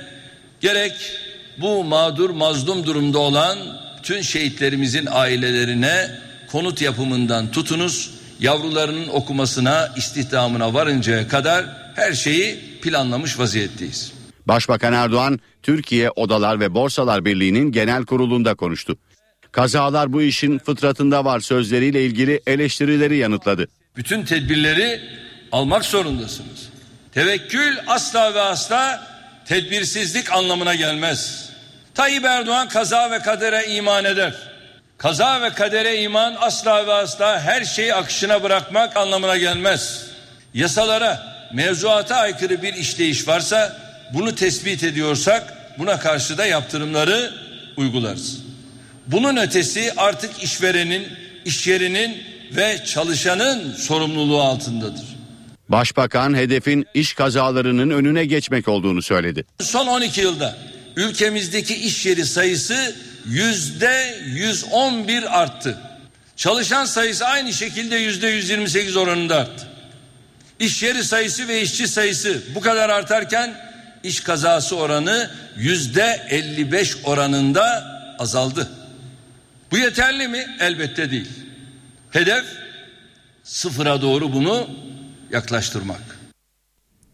[0.60, 0.92] gerek
[1.58, 3.58] bu mağdur mazlum durumda olan
[4.02, 6.10] tüm şehitlerimizin ailelerine
[6.52, 14.12] konut yapımından tutunuz, yavrularının okumasına, istihdamına varıncaya kadar her şeyi planlamış vaziyetteyiz.
[14.46, 18.96] Başbakan Erdoğan Türkiye Odalar ve Borsalar Birliği'nin genel kurulunda konuştu.
[19.52, 23.68] Kazalar bu işin fıtratında var sözleriyle ilgili eleştirileri yanıtladı.
[23.96, 25.00] Bütün tedbirleri
[25.52, 26.68] almak zorundasınız.
[27.14, 29.06] Tevekkül asla ve asla
[29.44, 31.50] tedbirsizlik anlamına gelmez.
[31.94, 34.34] Tayyip Erdoğan kaza ve kadere iman eder.
[34.98, 40.06] Kaza ve kadere iman asla ve asla her şeyi akışına bırakmak anlamına gelmez.
[40.54, 41.22] Yasalara,
[41.52, 43.76] mevzuata aykırı bir işleyiş varsa
[44.14, 47.34] bunu tespit ediyorsak buna karşı da yaptırımları
[47.76, 48.38] uygularız.
[49.06, 51.06] Bunun ötesi artık işverenin,
[51.44, 52.16] iş yerinin
[52.56, 55.04] ve çalışanın sorumluluğu altındadır.
[55.68, 59.44] Başbakan hedefin iş kazalarının önüne geçmek olduğunu söyledi.
[59.60, 60.56] Son 12 yılda
[60.96, 62.96] ülkemizdeki iş yeri sayısı
[63.26, 65.78] yüzde 111 arttı.
[66.36, 69.68] Çalışan sayısı aynı şekilde yüzde 128 oranında arttı.
[70.60, 73.71] İş yeri sayısı ve işçi sayısı bu kadar artarken
[74.02, 77.84] iş kazası oranı yüzde 55 oranında
[78.18, 78.70] azaldı.
[79.70, 80.56] Bu yeterli mi?
[80.60, 81.28] Elbette değil.
[82.10, 82.44] Hedef
[83.44, 84.70] sıfıra doğru bunu
[85.30, 86.21] yaklaştırmak.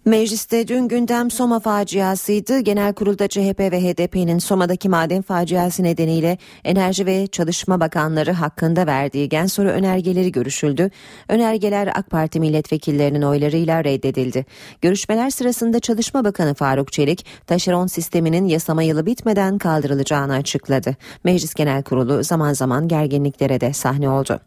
[0.08, 2.60] Mecliste dün gündem Soma faciasıydı.
[2.60, 9.28] Genel kurulda CHP ve HDP'nin Soma'daki maden faciası nedeniyle Enerji ve Çalışma Bakanları hakkında verdiği
[9.28, 10.90] gen soru önergeleri görüşüldü.
[11.28, 14.46] Önergeler AK Parti milletvekillerinin oylarıyla reddedildi.
[14.82, 20.96] Görüşmeler sırasında Çalışma Bakanı Faruk Çelik, taşeron sisteminin yasama yılı bitmeden kaldırılacağını açıkladı.
[21.24, 24.40] Meclis Genel Kurulu zaman zaman gerginliklere de sahne oldu.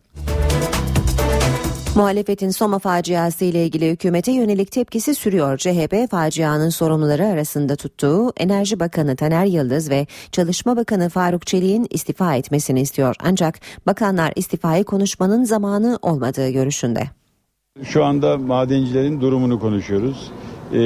[1.96, 5.58] Muhalefetin Soma faciası ile ilgili hükümete yönelik tepkisi sürüyor.
[5.58, 12.36] CHP facianın sorumluları arasında tuttuğu Enerji Bakanı Taner Yıldız ve Çalışma Bakanı Faruk Çelik'in istifa
[12.36, 13.16] etmesini istiyor.
[13.24, 17.04] Ancak bakanlar istifayı konuşmanın zamanı olmadığı görüşünde.
[17.84, 20.32] Şu anda madencilerin durumunu konuşuyoruz.
[20.74, 20.78] Ee,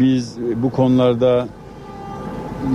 [0.00, 1.48] biz bu konularda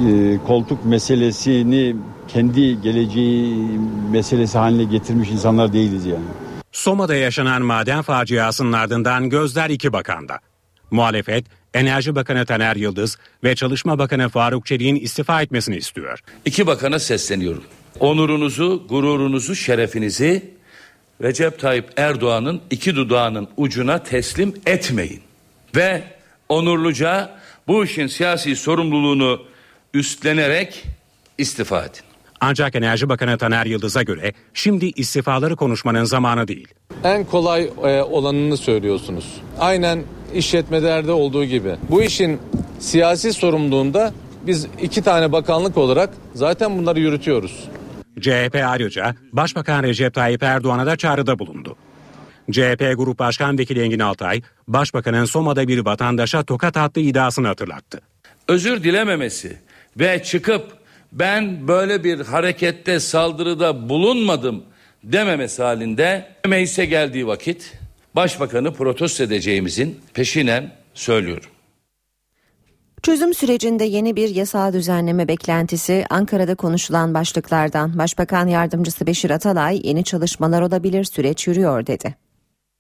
[0.09, 1.95] e, koltuk meselesini
[2.27, 3.69] kendi geleceği
[4.11, 6.46] meselesi haline getirmiş insanlar değiliz yani.
[6.77, 10.39] Soma'da yaşanan maden faciasının ardından gözler iki bakanda.
[10.91, 16.19] Muhalefet, Enerji Bakanı Taner Yıldız ve Çalışma Bakanı Faruk Çelik'in istifa etmesini istiyor.
[16.45, 17.63] İki bakana sesleniyorum.
[17.99, 20.51] Onurunuzu, gururunuzu, şerefinizi
[21.21, 25.21] Recep Tayyip Erdoğan'ın iki dudağının ucuna teslim etmeyin.
[25.75, 26.03] Ve
[26.49, 29.41] onurluca bu işin siyasi sorumluluğunu
[29.93, 30.83] üstlenerek
[31.37, 32.06] istifa edin.
[32.41, 36.67] Ancak Enerji Bakanı Taner Yıldız'a göre şimdi istifaları konuşmanın zamanı değil.
[37.03, 39.41] En kolay e, olanını söylüyorsunuz.
[39.59, 41.75] Aynen işletmelerde olduğu gibi.
[41.89, 42.39] Bu işin
[42.79, 47.69] siyasi sorumluluğunda biz iki tane bakanlık olarak zaten bunları yürütüyoruz.
[48.21, 51.75] CHP ayrıca Başbakan Recep Tayyip Erdoğan'a da çağrıda bulundu.
[52.51, 58.01] CHP Grup Başkan Vekili Engin Altay, Başbakanın Soma'da bir vatandaşa tokat attığı iddiasını hatırlattı.
[58.47, 59.57] Özür dilememesi
[59.99, 60.76] ve çıkıp
[61.11, 64.63] ben böyle bir harekette saldırıda bulunmadım
[65.03, 67.73] dememesi halinde meclise geldiği vakit
[68.15, 71.49] başbakanı protesto edeceğimizin peşinen söylüyorum.
[73.03, 77.97] Çözüm sürecinde yeni bir yasal düzenleme beklentisi Ankara'da konuşulan başlıklardan.
[77.97, 82.15] Başbakan Yardımcısı Beşir Atalay yeni çalışmalar olabilir süreç yürüyor dedi.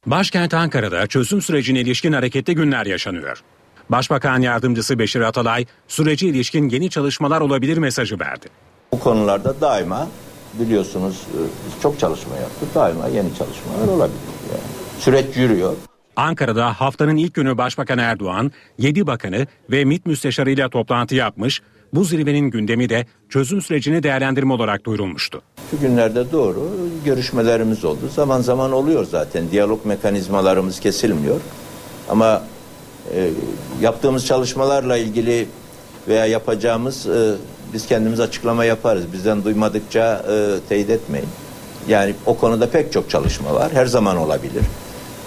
[0.05, 3.43] Başkent Ankara'da çözüm sürecine ilişkin hareketli günler yaşanıyor.
[3.89, 8.47] Başbakan Yardımcısı Beşir Atalay süreci ilişkin yeni çalışmalar olabilir mesajı verdi.
[8.91, 10.07] Bu konularda daima
[10.59, 12.75] biliyorsunuz e, biz çok çalışma yaptık.
[12.75, 14.19] Daima yeni çalışmalar olabilir.
[14.51, 14.61] Yani.
[14.99, 15.73] Süreç yürüyor.
[16.15, 21.61] Ankara'da haftanın ilk günü Başbakan Erdoğan 7 bakanı ve MİT müsteşarıyla toplantı yapmış.
[21.93, 25.41] Bu zirvenin gündemi de çözüm sürecini değerlendirme olarak duyurulmuştu.
[25.71, 26.69] Şu günlerde doğru
[27.05, 27.99] görüşmelerimiz oldu.
[28.15, 29.51] Zaman zaman oluyor zaten.
[29.51, 31.41] Diyalog mekanizmalarımız kesilmiyor.
[32.09, 32.43] Ama
[33.15, 33.29] e,
[33.81, 35.47] yaptığımız çalışmalarla ilgili
[36.07, 37.33] veya yapacağımız e,
[37.73, 39.03] biz kendimiz açıklama yaparız.
[39.13, 41.29] Bizden duymadıkça e, teyit etmeyin.
[41.87, 43.71] Yani o konuda pek çok çalışma var.
[43.73, 44.63] Her zaman olabilir.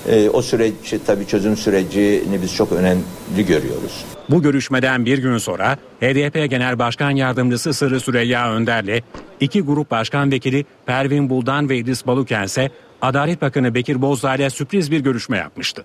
[0.09, 0.75] E, o süreç
[1.07, 4.05] tabii çözüm sürecini biz çok önemli görüyoruz.
[4.31, 9.03] Bu görüşmeden bir gün sonra HDP Genel Başkan Yardımcısı Sırrı Süreyya Önder'le
[9.41, 12.71] iki grup başkan vekili Pervin Buldan ve İdris Baluken ise
[13.03, 15.85] Adalet Bakanı Bekir Bozdağ ile sürpriz bir görüşme yapmıştı.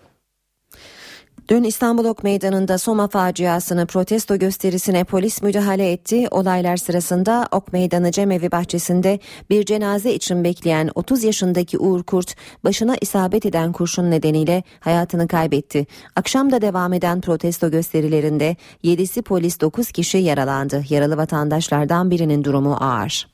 [1.49, 6.27] Dün İstanbul Ok Meydanı'nda Soma faciasını protesto gösterisine polis müdahale etti.
[6.31, 9.19] Olaylar sırasında Ok Meydanı Cemevi bahçesinde
[9.49, 15.85] bir cenaze için bekleyen 30 yaşındaki Uğur Kurt başına isabet eden kurşun nedeniyle hayatını kaybetti.
[16.15, 20.83] Akşam da devam eden protesto gösterilerinde 7'si polis 9 kişi yaralandı.
[20.89, 23.27] Yaralı vatandaşlardan birinin durumu ağır.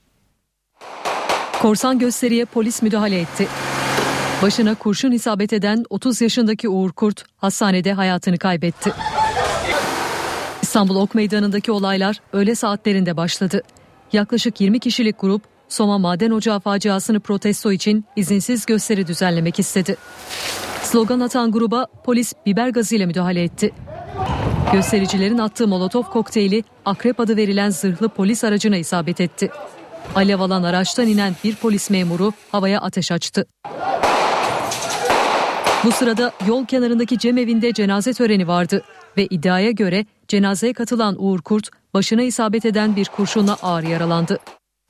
[1.61, 3.47] Korsan gösteriye polis müdahale etti.
[4.41, 8.93] Başına kurşun isabet eden 30 yaşındaki Uğur Kurt hastanede hayatını kaybetti.
[10.61, 13.61] İstanbul Ok Meydanı'ndaki olaylar öğle saatlerinde başladı.
[14.13, 19.95] Yaklaşık 20 kişilik grup Soma Maden Ocağı faciasını protesto için izinsiz gösteri düzenlemek istedi.
[20.83, 23.71] Slogan atan gruba polis biber gazıyla müdahale etti.
[24.73, 29.51] Göstericilerin attığı molotof kokteyli akrep adı verilen zırhlı polis aracına isabet etti.
[30.15, 33.45] Alev alan araçtan inen bir polis memuru havaya ateş açtı.
[35.83, 38.83] Bu sırada yol kenarındaki cemevinde cenaze töreni vardı
[39.17, 44.39] ve iddiaya göre cenazeye katılan Uğur Kurt başına isabet eden bir kurşunla ağır yaralandı.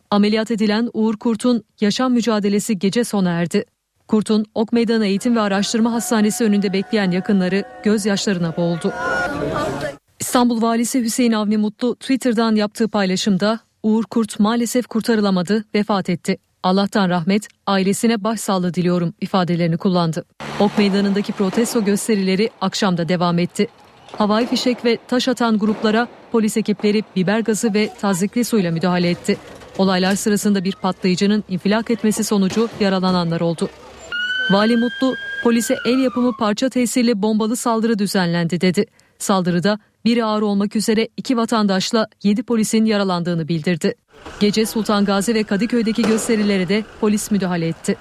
[0.10, 3.66] Ameliyat edilen Uğur Kurt'un yaşam mücadelesi gece sona erdi.
[4.08, 8.94] Kurt'un Ok Meydanı Eğitim ve Araştırma Hastanesi önünde bekleyen yakınları gözyaşlarına boğuldu.
[10.20, 16.38] İstanbul Valisi Hüseyin Avni Mutlu Twitter'dan yaptığı paylaşımda Uğur Kurt maalesef kurtarılamadı, vefat etti.
[16.64, 20.26] Allah'tan rahmet, ailesine başsağlığı diliyorum ifadelerini kullandı.
[20.60, 23.68] Ok meydanındaki protesto gösterileri akşamda devam etti.
[24.18, 29.38] Havai fişek ve taş atan gruplara polis ekipleri biber gazı ve tazikli suyla müdahale etti.
[29.78, 33.70] Olaylar sırasında bir patlayıcının infilak etmesi sonucu yaralananlar oldu.
[34.52, 38.86] Vali Mutlu, polise el yapımı parça tesirli bombalı saldırı düzenlendi dedi.
[39.20, 43.96] Saldırıda biri ağır olmak üzere iki vatandaşla yedi polisin yaralandığını bildirdi.
[44.40, 47.96] Gece Sultan Gazi ve Kadıköy'deki gösterilere de polis müdahale etti.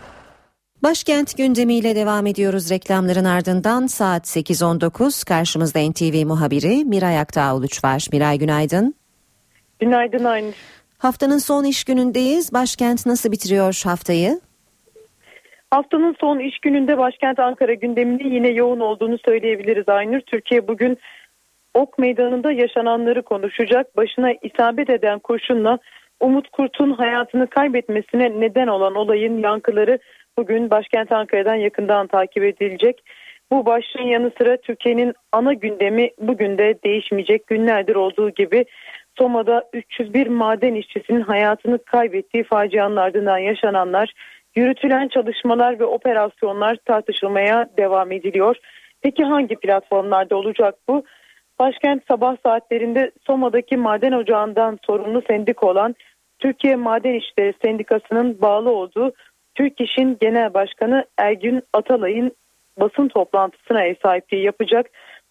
[0.82, 8.07] Başkent gündemiyle devam ediyoruz reklamların ardından saat 8.19 karşımızda NTV muhabiri Miray Aktağ Uluç var.
[8.12, 8.94] Miray günaydın.
[9.80, 10.55] Günaydın Aynur.
[10.98, 12.53] Haftanın son iş günündeyiz.
[12.53, 14.40] Başkent nasıl bitiriyor haftayı?
[15.70, 20.20] Haftanın son iş gününde başkent Ankara gündeminde yine yoğun olduğunu söyleyebiliriz Aynur.
[20.20, 20.98] Türkiye bugün
[21.74, 23.96] Ok Meydanı'nda yaşananları konuşacak.
[23.96, 25.78] Başına isabet eden kurşunla
[26.20, 29.98] Umut Kurt'un hayatını kaybetmesine neden olan olayın yankıları
[30.38, 33.02] bugün başkent Ankara'dan yakından takip edilecek.
[33.52, 38.64] Bu başlığın yanı sıra Türkiye'nin ana gündemi bugün de değişmeyecek günlerdir olduğu gibi
[39.18, 44.12] Soma'da 301 maden işçisinin hayatını kaybettiği facianın ardından yaşananlar,
[44.56, 48.56] yürütülen çalışmalar ve operasyonlar tartışılmaya devam ediliyor.
[49.02, 51.04] Peki hangi platformlarda olacak bu?
[51.61, 55.94] Başkent sabah saatlerinde Soma'daki maden ocağından sorumlu sendik olan
[56.38, 59.12] Türkiye Maden İşleri Sendikası'nın bağlı olduğu
[59.54, 62.32] Türk İş'in Genel Başkanı Ergün Atalay'ın
[62.80, 64.86] basın toplantısına ev sahipliği yapacak.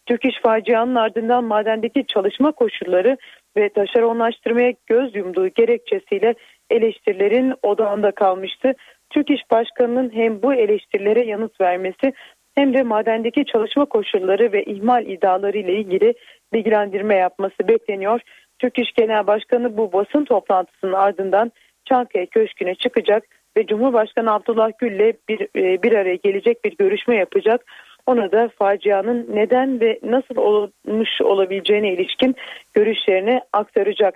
[0.05, 3.17] Türk İş facianın ardından madendeki çalışma koşulları
[3.57, 6.35] ve taşeronlaştırmaya göz yumduğu gerekçesiyle
[6.69, 8.73] eleştirilerin odağında kalmıştı.
[9.09, 12.13] Türk İş Başkanı'nın hem bu eleştirilere yanıt vermesi
[12.59, 16.13] hem de madendeki çalışma koşulları ve ihmal iddiaları ile ilgili
[16.53, 18.21] bilgilendirme yapması bekleniyor.
[18.59, 21.51] Türk İş Genel Başkanı bu basın toplantısının ardından
[21.85, 23.23] Çankaya Köşkü'ne çıkacak.
[23.57, 27.65] ve Cumhurbaşkanı Abdullah Gül'le bir, e, bir araya gelecek bir görüşme yapacak.
[28.05, 32.35] Ona da facianın neden ve nasıl olmuş olabileceğine ilişkin
[32.73, 34.15] görüşlerini aktaracak.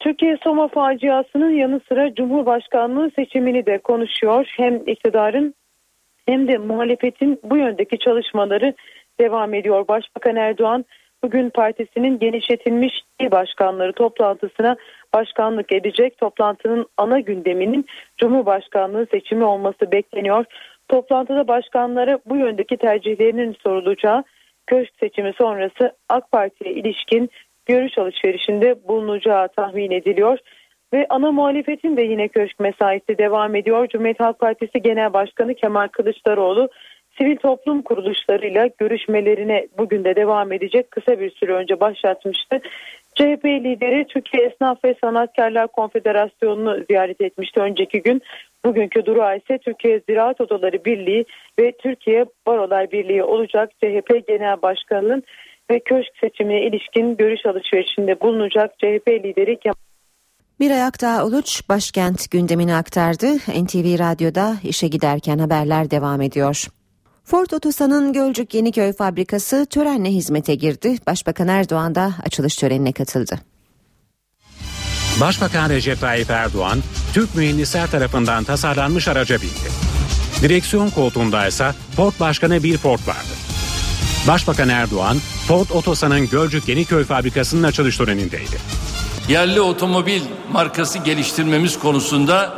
[0.00, 4.46] Türkiye Soma faciasının yanı sıra Cumhurbaşkanlığı seçimini de konuşuyor.
[4.56, 5.54] Hem iktidarın
[6.26, 8.74] hem de muhalefetin bu yöndeki çalışmaları
[9.20, 9.88] devam ediyor.
[9.88, 10.84] Başbakan Erdoğan
[11.22, 14.76] bugün partisinin genişletilmiş il başkanları toplantısına
[15.14, 16.18] başkanlık edecek.
[16.18, 17.86] Toplantının ana gündeminin
[18.18, 20.44] Cumhurbaşkanlığı seçimi olması bekleniyor.
[20.88, 24.24] Toplantıda başkanlara bu yöndeki tercihlerinin sorulacağı
[24.66, 27.30] köşk seçimi sonrası AK Parti'ye ilişkin
[27.66, 30.38] görüş alışverişinde bulunacağı tahmin ediliyor.
[30.92, 33.88] Ve ana muhalefetin de yine köşk mesaisi devam ediyor.
[33.88, 36.68] Cumhuriyet Halk Partisi Genel Başkanı Kemal Kılıçdaroğlu
[37.18, 40.90] sivil toplum kuruluşlarıyla görüşmelerine bugün de devam edecek.
[40.90, 42.60] Kısa bir süre önce başlatmıştı.
[43.14, 48.22] CHP lideri Türkiye Esnaf ve Sanatkarlar Konfederasyonu'nu ziyaret etmişti önceki gün.
[48.64, 51.24] Bugünkü durağı ise Türkiye Ziraat Odaları Birliği
[51.58, 53.70] ve Türkiye Barolar Birliği olacak.
[53.70, 55.22] CHP Genel Başkanı'nın
[55.70, 59.85] ve köşk seçimine ilişkin görüş alışverişinde bulunacak CHP lideri Kemal
[60.60, 63.36] bir ayak daha Uluç başkent gündemini aktardı.
[63.36, 66.66] NTV Radyo'da işe giderken haberler devam ediyor.
[67.24, 70.96] Ford Otosan'ın Gölcük Yeniköy fabrikası törenle hizmete girdi.
[71.06, 73.38] Başbakan Erdoğan da açılış törenine katıldı.
[75.20, 76.78] Başbakan Recep Tayyip Erdoğan,
[77.14, 79.70] Türk mühendisler tarafından tasarlanmış araca bindi.
[80.42, 83.45] Direksiyon koltuğunda ise Ford Başkanı Bill Ford vardı.
[84.28, 85.16] Başbakan Erdoğan,
[85.48, 88.58] Ford Otosan'ın Gölcük Yeniköy fabrikasının açılış törenindeydi.
[89.28, 90.22] Yerli otomobil
[90.52, 92.54] markası geliştirmemiz konusunda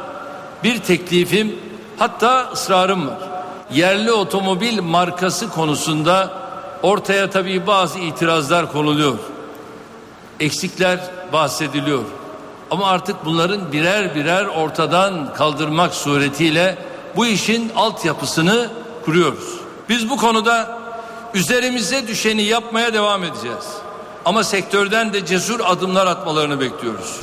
[0.64, 1.56] bir teklifim
[1.98, 3.18] hatta ısrarım var.
[3.72, 6.32] Yerli otomobil markası konusunda
[6.82, 9.18] ortaya tabii bazı itirazlar konuluyor.
[10.40, 11.00] Eksikler
[11.32, 12.04] bahsediliyor.
[12.70, 16.78] Ama artık bunların birer birer ortadan kaldırmak suretiyle
[17.16, 18.70] bu işin altyapısını
[19.04, 19.54] kuruyoruz.
[19.88, 20.77] Biz bu konuda
[21.34, 23.64] üzerimize düşeni yapmaya devam edeceğiz.
[24.24, 27.20] Ama sektörden de cesur adımlar atmalarını bekliyoruz.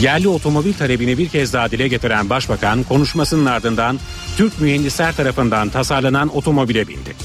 [0.00, 3.98] Yerli otomobil talebini bir kez daha dile getiren Başbakan konuşmasının ardından
[4.36, 7.16] Türk mühendisler tarafından tasarlanan otomobile bindi.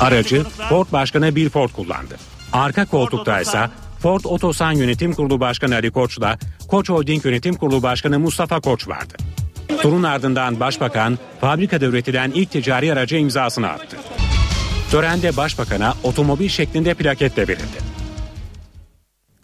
[0.00, 2.16] Aracı Ford Başkanı Bill Ford kullandı.
[2.52, 3.70] Arka koltukta ise
[4.02, 6.38] Ford Otosan Yönetim Kurulu Başkanı Ali Koç'la
[6.68, 9.14] Koç Holding Yönetim Kurulu Başkanı Mustafa Koç vardı.
[9.82, 13.96] Turun ardından Başbakan fabrikada üretilen ilk ticari araca imzasını attı.
[14.90, 17.78] Törende Başbakan'a otomobil şeklinde plaketle verildi.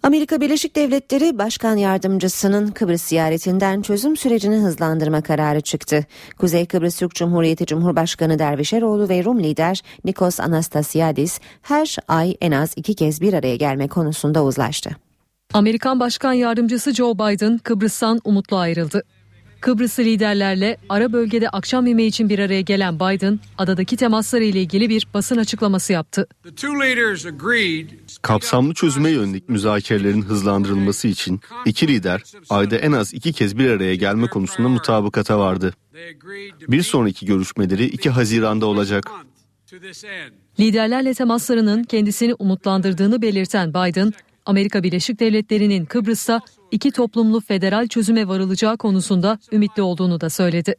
[0.02, 6.06] Amerika Birleşik Devletleri Başkan Yardımcısının Kıbrıs ziyaretinden çözüm sürecini hızlandırma kararı çıktı.
[6.38, 12.72] Kuzey Kıbrıs Türk Cumhuriyeti Cumhurbaşkanı Dervişeroğlu ve Rum lider Nikos Anastasiadis her ay en az
[12.76, 14.90] iki kez bir araya gelme konusunda uzlaştı.
[15.52, 19.02] Amerikan Başkan Yardımcısı Joe Biden Kıbrıs'tan umutlu ayrıldı.
[19.64, 24.88] Kıbrıslı liderlerle ara bölgede akşam yemeği için bir araya gelen Biden, adadaki temasları ile ilgili
[24.88, 26.26] bir basın açıklaması yaptı.
[28.22, 33.94] Kapsamlı çözüme yönelik müzakerelerin hızlandırılması için iki lider ayda en az iki kez bir araya
[33.94, 35.74] gelme konusunda mutabakata vardı.
[36.68, 39.10] Bir sonraki görüşmeleri 2 Haziran'da olacak.
[40.60, 44.12] Liderlerle temaslarının kendisini umutlandırdığını belirten Biden,
[44.46, 46.40] Amerika Birleşik Devletleri'nin Kıbrıs'ta
[46.74, 50.74] iki toplumlu federal çözüme varılacağı konusunda ümitli olduğunu da söyledi.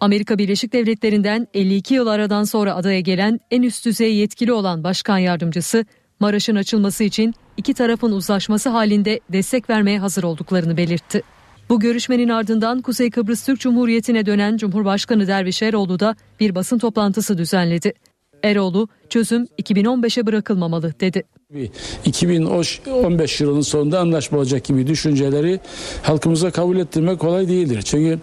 [0.00, 5.18] Amerika Birleşik Devletleri'nden 52 yıl aradan sonra adaya gelen en üst düzey yetkili olan başkan
[5.18, 5.84] yardımcısı
[6.20, 11.22] Maraş'ın açılması için iki tarafın uzlaşması halinde destek vermeye hazır olduklarını belirtti.
[11.68, 17.38] Bu görüşmenin ardından Kuzey Kıbrıs Türk Cumhuriyeti'ne dönen Cumhurbaşkanı Derviş Eroğlu da bir basın toplantısı
[17.38, 17.92] düzenledi.
[18.42, 21.22] Eroğlu çözüm 2015'e bırakılmamalı dedi.
[22.04, 25.60] 2015 yılının sonunda anlaşma olacak gibi düşünceleri
[26.02, 27.82] halkımıza kabul ettirmek kolay değildir.
[27.82, 28.18] Çünkü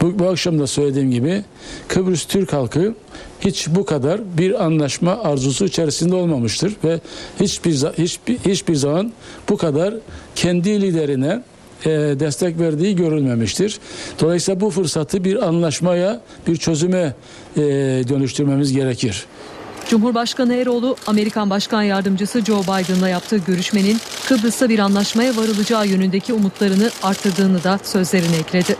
[0.00, 1.44] bu, bu akşam da söylediğim gibi
[1.88, 2.94] Kıbrıs Türk halkı
[3.40, 7.00] hiç bu kadar bir anlaşma arzusu içerisinde olmamıştır ve
[7.40, 9.12] hiçbir hiçbir, hiçbir zaman
[9.48, 9.94] bu kadar
[10.34, 11.42] kendi liderine
[11.84, 13.78] e, destek verdiği görülmemiştir.
[14.20, 17.14] Dolayısıyla bu fırsatı bir anlaşmaya, bir çözüme
[17.56, 17.60] e,
[18.08, 19.26] dönüştürmemiz gerekir.
[19.90, 23.96] Cumhurbaşkanı Eroğlu, Amerikan Başkan Yardımcısı Joe Biden'la yaptığı görüşmenin
[24.28, 28.76] Kıbrıs'ta bir anlaşmaya varılacağı yönündeki umutlarını arttırdığını da sözlerine ekledi.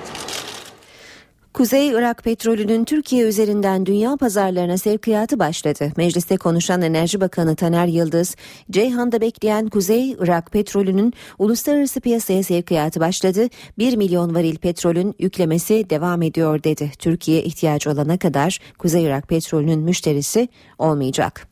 [1.61, 5.93] Kuzey Irak petrolünün Türkiye üzerinden dünya pazarlarına sevkiyatı başladı.
[5.97, 8.37] Mecliste konuşan Enerji Bakanı Taner Yıldız,
[8.71, 13.49] Ceyhan'da bekleyen Kuzey Irak petrolünün uluslararası piyasaya sevkiyatı başladı.
[13.79, 16.93] 1 milyon varil petrolün yüklemesi devam ediyor dedi.
[16.99, 20.49] Türkiye ihtiyacı olana kadar Kuzey Irak petrolünün müşterisi
[20.79, 21.49] olmayacak.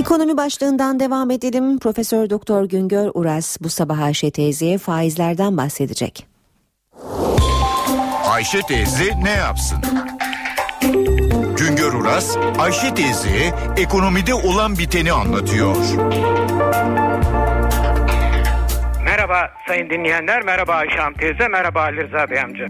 [0.00, 1.78] Ekonomi başlığından devam edelim.
[1.78, 6.33] Profesör Doktor Güngör Uras bu sabah Ayşe teyzeye faizlerden bahsedecek.
[8.34, 9.78] Ayşe teyze ne yapsın?
[11.58, 15.76] Güngör Uras, Ayşe teyze ekonomide olan biteni anlatıyor.
[19.04, 22.66] Merhaba sayın dinleyenler, merhaba Ayşe Hanım teyze, merhaba Ali Rıza Bey amca.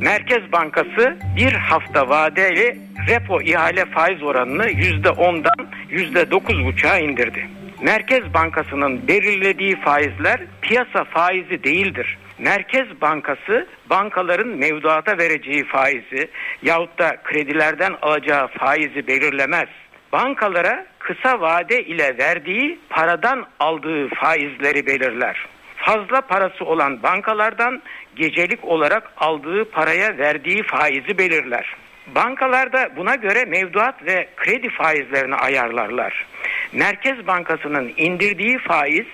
[0.00, 2.78] Merkez Bankası bir hafta vadeli
[3.08, 7.48] repo ihale faiz oranını %10'dan %9,5'a indirdi.
[7.82, 12.18] Merkez Bankası'nın belirlediği faizler piyasa faizi değildir.
[12.42, 16.30] Merkez Bankası bankaların mevduata vereceği faizi
[16.62, 19.68] yahut da kredilerden alacağı faizi belirlemez.
[20.12, 25.46] Bankalara kısa vade ile verdiği paradan aldığı faizleri belirler.
[25.76, 27.82] Fazla parası olan bankalardan
[28.16, 31.76] gecelik olarak aldığı paraya verdiği faizi belirler.
[32.06, 36.26] Bankalar da buna göre mevduat ve kredi faizlerini ayarlarlar.
[36.72, 39.06] Merkez Bankası'nın indirdiği faiz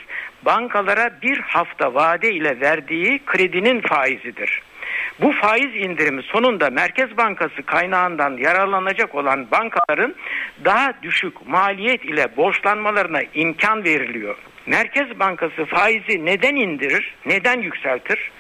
[0.43, 4.63] bankalara bir hafta vade ile verdiği kredinin faizidir.
[5.21, 10.15] Bu faiz indirimi sonunda Merkez Bankası kaynağından yararlanacak olan bankaların
[10.65, 14.37] daha düşük maliyet ile borçlanmalarına imkan veriliyor.
[14.67, 18.31] Merkez Bankası faizi neden indirir, neden yükseltir?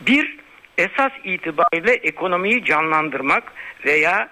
[0.00, 0.36] Bir,
[0.78, 3.52] esas itibariyle ekonomiyi canlandırmak
[3.86, 4.28] veya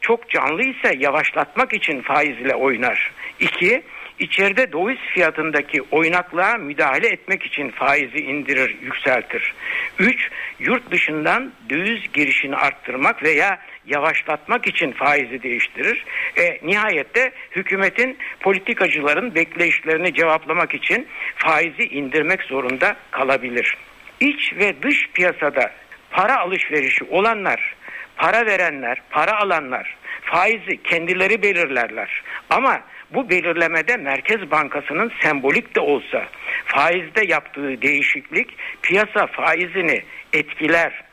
[0.00, 3.12] çok canlı ise yavaşlatmak için faiz ile oynar.
[3.40, 3.82] İki,
[4.18, 9.54] içeride döviz fiyatındaki oynaklığa müdahale etmek için faizi indirir, yükseltir.
[9.98, 16.04] Üç, yurt dışından döviz girişini arttırmak veya yavaşlatmak için faizi değiştirir.
[16.38, 23.76] E, nihayette hükümetin politikacıların bekleyişlerini cevaplamak için faizi indirmek zorunda kalabilir.
[24.20, 25.72] İç ve dış piyasada
[26.10, 27.74] para alışverişi olanlar,
[28.16, 32.22] para verenler, para alanlar faizi kendileri belirlerler.
[32.50, 32.80] Ama
[33.14, 36.28] bu belirlemede Merkez Bankası'nın sembolik de olsa
[36.64, 40.02] faizde yaptığı değişiklik piyasa faizini
[40.32, 41.04] etkiler.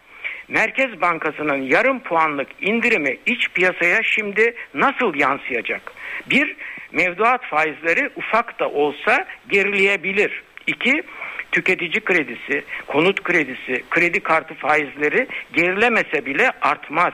[0.47, 5.93] Merkez Bankası'nın yarım puanlık indirimi iç piyasaya şimdi nasıl yansıyacak?
[6.30, 6.56] Bir,
[6.91, 10.43] mevduat faizleri ufak da olsa gerileyebilir.
[10.68, 11.04] İki,
[11.52, 17.14] tüketici kredisi, konut kredisi, kredi kartı faizleri gerilemese bile artmaz.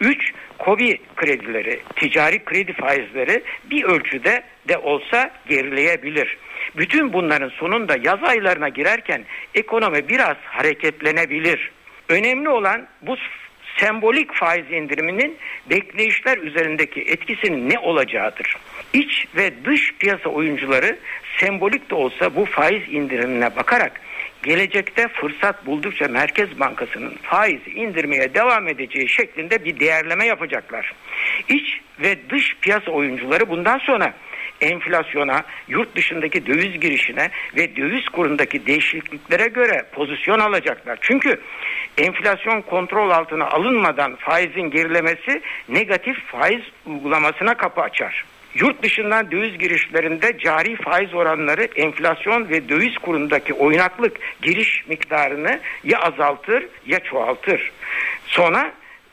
[0.00, 6.38] Üç, kobi kredileri, ticari kredi faizleri bir ölçüde de olsa gerileyebilir.
[6.76, 9.24] Bütün bunların sonunda yaz aylarına girerken
[9.54, 11.70] ekonomi biraz hareketlenebilir.
[12.08, 13.16] Önemli olan bu
[13.76, 15.36] sembolik faiz indiriminin
[15.70, 18.56] bekleyişler üzerindeki etkisinin ne olacağıdır.
[18.92, 20.98] İç ve dış piyasa oyuncuları
[21.36, 24.00] sembolik de olsa bu faiz indirimine bakarak
[24.42, 30.94] gelecekte fırsat buldukça Merkez Bankası'nın faizi indirmeye devam edeceği şeklinde bir değerleme yapacaklar.
[31.48, 34.14] İç ve dış piyasa oyuncuları bundan sonra
[34.60, 40.98] enflasyona, yurt dışındaki döviz girişine ve döviz kurundaki değişikliklere göre pozisyon alacaklar.
[41.00, 41.40] Çünkü
[41.98, 48.24] enflasyon kontrol altına alınmadan faizin gerilemesi negatif faiz uygulamasına kapı açar.
[48.54, 55.98] Yurt dışından döviz girişlerinde cari faiz oranları enflasyon ve döviz kurundaki oynaklık giriş miktarını ya
[56.00, 57.72] azaltır ya çoğaltır.
[58.26, 58.72] Sonra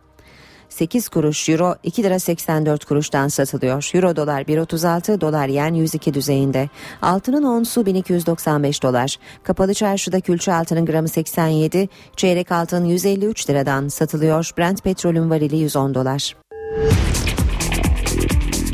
[0.69, 3.91] 8 kuruş, euro 2 lira 84 kuruştan satılıyor.
[3.95, 6.69] Euro dolar 1.36, dolar yen 102 düzeyinde.
[7.03, 9.17] Altının onsu 1295 dolar.
[9.43, 14.51] Kapalı çarşıda külçe altının gramı 87, çeyrek altın 153 liradan satılıyor.
[14.59, 16.37] Brent petrolün varili 110 dolar.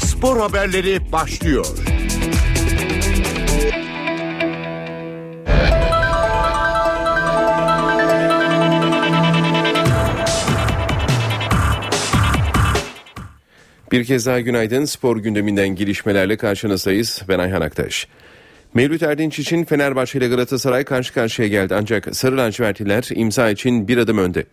[0.04, 1.66] Spor haberleri başlıyor.
[13.92, 14.84] Bir kez daha günaydın.
[14.84, 17.22] Spor gündeminden gelişmelerle karşınızdayız.
[17.28, 18.08] Ben Ayhan Aktaş.
[18.74, 23.98] Mevlüt Erdinç için Fenerbahçe ile Galatasaray karşı karşıya geldi ancak Sarı Lacivertliler imza için bir
[23.98, 24.44] adım önde.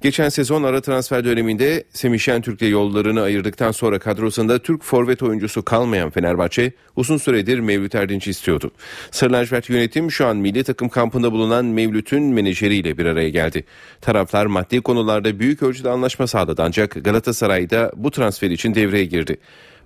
[0.00, 6.10] Geçen sezon ara transfer döneminde Semih Şentürk'le yollarını ayırdıktan sonra kadrosunda Türk forvet oyuncusu kalmayan
[6.10, 8.70] Fenerbahçe uzun süredir Mevlüt Erdinç'i istiyordu.
[9.10, 13.64] Sarı lacivert yönetim şu an milli takım kampında bulunan Mevlüt'ün menajeriyle bir araya geldi.
[14.00, 19.36] Taraflar maddi konularda büyük ölçüde anlaşma sağladı ancak Galatasaray'da bu transfer için devreye girdi.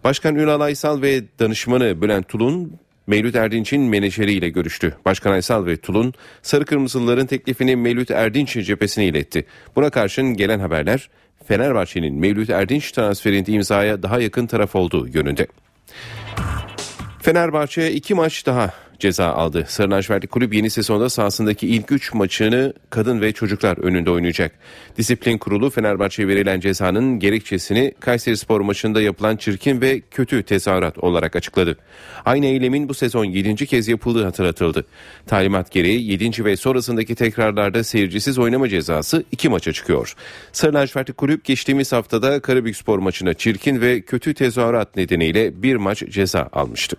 [0.04, 2.72] Başkan Ünal Aysal ve danışmanı Bülent Tulun
[3.06, 4.96] Mevlüt Erdinç'in menajeriyle görüştü.
[5.04, 9.46] Başkan Aysal ve Tulun Sarı Kırmızılıların teklifini Mevlüt Erdinç cephesine iletti.
[9.76, 11.08] Buna karşın gelen haberler
[11.44, 15.46] Fenerbahçe'nin Mevlüt Erdinç transferinde imzaya daha yakın taraf olduğu yönünde.
[17.22, 19.64] Fenerbahçe iki maç daha ceza aldı.
[19.68, 24.52] Sarı lacivertli kulüp yeni sezonda sahasındaki ilk 3 maçını kadın ve çocuklar önünde oynayacak.
[24.98, 31.36] Disiplin kurulu Fenerbahçe'ye verilen cezanın gerekçesini Kayseri Spor maçında yapılan çirkin ve kötü tezahürat olarak
[31.36, 31.76] açıkladı.
[32.24, 33.66] Aynı eylemin bu sezon 7.
[33.66, 34.86] kez yapıldığı hatırlatıldı.
[35.26, 36.44] Talimat gereği 7.
[36.44, 40.14] ve sonrasındaki tekrarlarda seyircisiz oynama cezası 2 maça çıkıyor.
[40.52, 46.02] Sarı lacivertli kulüp geçtiğimiz haftada Karabük Spor maçına çirkin ve kötü tezahürat nedeniyle bir maç
[46.10, 46.96] ceza almıştı.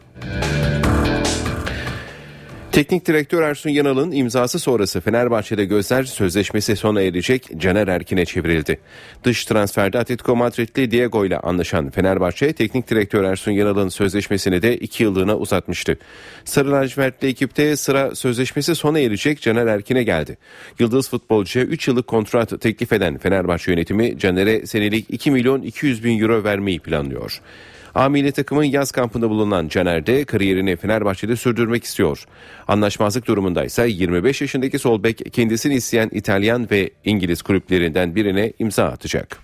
[2.78, 8.80] Teknik direktör Ersun Yanal'ın imzası sonrası Fenerbahçe'de gözler sözleşmesi sona erecek Caner Erkin'e çevrildi.
[9.24, 15.04] Dış transferde Atletico Madrid'li Diego ile anlaşan Fenerbahçe teknik direktör Ersun Yanal'ın sözleşmesini de 2
[15.04, 15.98] yıllığına uzatmıştı.
[16.46, 20.38] Sarı lacivertli ekipte sıra sözleşmesi sona erecek Caner Erkin'e geldi.
[20.80, 26.20] Yıldız futbolcuya 3 yıllık kontrat teklif eden Fenerbahçe yönetimi Caner'e senelik 2 milyon 200 bin
[26.20, 27.42] euro vermeyi planlıyor.
[27.98, 32.26] A takımın yaz kampında bulunan Caner de kariyerini Fenerbahçe'de sürdürmek istiyor.
[32.68, 39.38] Anlaşmazlık durumundaysa 25 yaşındaki sol bek kendisini isteyen İtalyan ve İngiliz kulüplerinden birine imza atacak.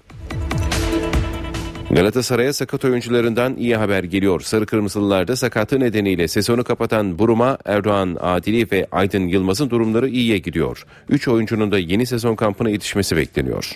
[1.91, 4.41] Galatasaray'a sakat oyuncularından iyi haber geliyor.
[4.41, 10.85] Sarı Kırmızılılarda sakatı nedeniyle sezonu kapatan Buruma, Erdoğan Adili ve Aydın Yılmaz'ın durumları iyiye gidiyor.
[11.09, 13.71] 3 oyuncunun da yeni sezon kampına yetişmesi bekleniyor.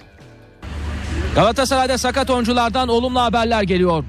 [1.35, 4.03] Galatasaray'da sakat oyunculardan olumlu haberler geliyor.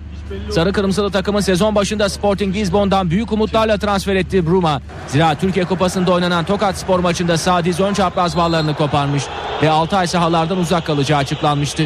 [0.50, 4.80] Sarı Kırmızılı takımın sezon başında Sporting Lisbon'dan büyük umutlarla transfer ettiği Bruma.
[5.06, 9.22] Zira Türkiye Kupası'nda oynanan Tokat Spor maçında sağ diz ön çapraz bağlarını koparmış
[9.62, 11.84] ve 6 ay sahalardan uzak kalacağı açıklanmıştı.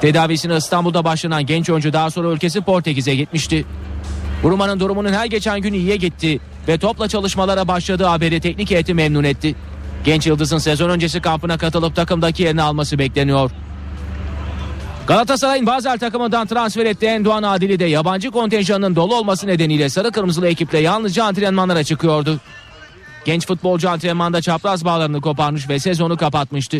[0.00, 3.64] Tedavisine İstanbul'da başlanan genç oyuncu daha sonra ülkesi Portekiz'e gitmişti.
[4.42, 9.24] Bruma'nın durumunun her geçen gün iyiye gitti ve topla çalışmalara başladığı haberi teknik heyeti memnun
[9.24, 9.54] etti.
[10.04, 13.50] Genç Yıldız'ın sezon öncesi kampına katılıp takımdaki yerini alması bekleniyor.
[15.10, 20.48] Galatasaray'ın Basel takımından transfer ettiği Endoğan Adili de yabancı kontenjanının dolu olması nedeniyle sarı kırmızılı
[20.48, 22.40] ekiple yalnızca antrenmanlara çıkıyordu.
[23.24, 26.78] Genç futbolcu antrenmanda çapraz bağlarını koparmış ve sezonu kapatmıştı.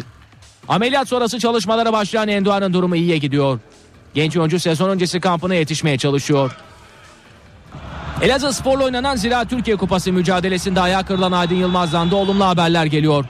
[0.69, 3.61] Ameliyat sonrası çalışmalara başlayan Endoğan'ın durumu iyiye gidiyor.
[4.15, 6.57] Genç oyuncu sezon öncesi kampına yetişmeye çalışıyor.
[8.23, 13.25] Elazığ Spor'la oynanan Zira Türkiye Kupası mücadelesinde ayağa kırılan Aydın Yılmaz'dan da olumlu haberler geliyor.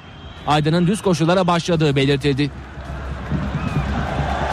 [0.47, 2.51] Aydın'ın düz koşulara başladığı belirtildi.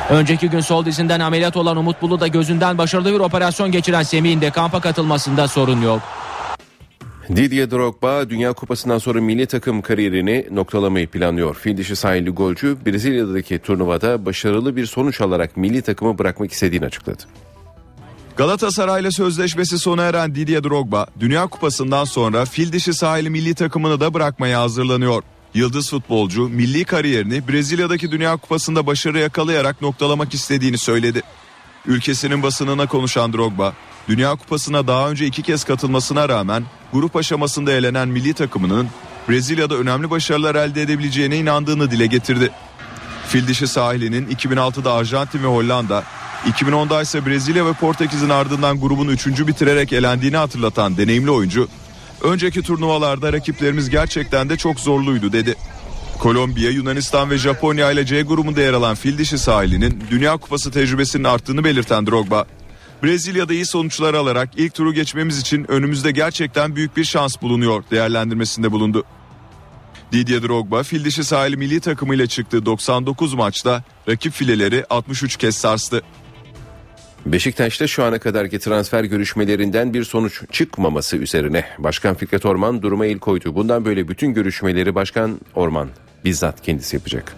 [0.10, 4.42] Önceki gün sol dizinden ameliyat olan Umut Bulu da gözünden başarılı bir operasyon geçiren Semih'in
[4.42, 6.02] de kampa katılmasında sorun yok.
[7.36, 11.56] Didier Drogba Dünya Kupası'ndan sonra milli takım kariyerini noktalamayı planlıyor.
[11.56, 17.24] Fil dişi sahilli golcü Brezilya'daki turnuvada başarılı bir sonuç alarak milli takımı bırakmak istediğini açıkladı.
[18.38, 24.14] Galatasaray'la sözleşmesi sona eren Didier Drogba, Dünya Kupası'ndan sonra fil dişi sahili milli takımını da
[24.14, 25.24] bırakmaya hazırlanıyor.
[25.58, 31.22] Yıldız futbolcu milli kariyerini Brezilya'daki Dünya Kupası'nda başarı yakalayarak noktalamak istediğini söyledi.
[31.86, 33.74] Ülkesinin basınına konuşan Drogba,
[34.08, 38.88] Dünya Kupası'na daha önce iki kez katılmasına rağmen grup aşamasında elenen milli takımının
[39.30, 42.52] Brezilya'da önemli başarılar elde edebileceğine inandığını dile getirdi.
[43.28, 46.04] Fil dişi sahilinin 2006'da Arjantin ve Hollanda,
[46.46, 51.68] 2010'da ise Brezilya ve Portekiz'in ardından grubun üçüncü bitirerek elendiğini hatırlatan deneyimli oyuncu,
[52.22, 55.56] önceki turnuvalarda rakiplerimiz gerçekten de çok zorluydu dedi.
[56.20, 61.24] Kolombiya, Yunanistan ve Japonya ile C grubunda yer alan fil dişi sahilinin Dünya Kupası tecrübesinin
[61.24, 62.46] arttığını belirten Drogba,
[63.04, 68.72] Brezilya'da iyi sonuçlar alarak ilk turu geçmemiz için önümüzde gerçekten büyük bir şans bulunuyor değerlendirmesinde
[68.72, 69.04] bulundu.
[70.12, 76.02] Didier Drogba fil dişi sahili milli takımıyla çıktığı 99 maçta rakip fileleri 63 kez sarstı.
[77.26, 83.20] Beşiktaş'ta şu ana kadarki transfer görüşmelerinden bir sonuç çıkmaması üzerine Başkan Fikret Orman duruma el
[83.20, 83.56] koydu.
[83.56, 85.90] Bundan böyle bütün görüşmeleri Başkan Orman
[86.26, 87.36] bizzat kendisi yapacak.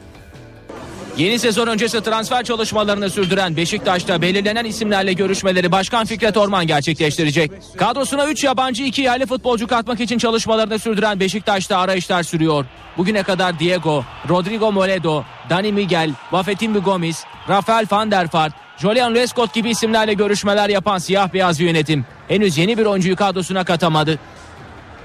[1.17, 7.51] Yeni sezon öncesi transfer çalışmalarını sürdüren Beşiktaş'ta belirlenen isimlerle görüşmeleri Başkan Fikret Orman gerçekleştirecek.
[7.77, 12.65] Kadrosuna 3 yabancı 2 yerli futbolcu katmak için çalışmalarını sürdüren Beşiktaş'ta arayışlar sürüyor.
[12.97, 19.53] Bugüne kadar Diego, Rodrigo Moledo, Dani Miguel, Buffetin Gomis, Rafael van der Vaart, Julian Lescott
[19.53, 24.19] gibi isimlerle görüşmeler yapan siyah beyaz yönetim henüz yeni bir oyuncuyu kadrosuna katamadı.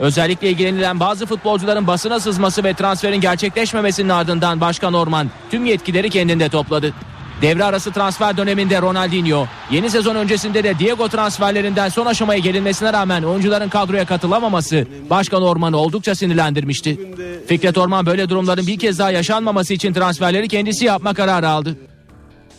[0.01, 6.49] Özellikle ilgilenilen bazı futbolcuların basına sızması ve transferin gerçekleşmemesinin ardından Başkan Orman tüm yetkileri kendinde
[6.49, 6.95] topladı.
[7.43, 13.23] Devre arası transfer döneminde Ronaldinho, yeni sezon öncesinde de Diego transferlerinden son aşamaya gelinmesine rağmen
[13.23, 17.01] oyuncuların kadroya katılamaması Başkan Orman'ı oldukça sinirlendirmişti.
[17.47, 21.77] Fikret Orman böyle durumların bir kez daha yaşanmaması için transferleri kendisi yapma kararı aldı.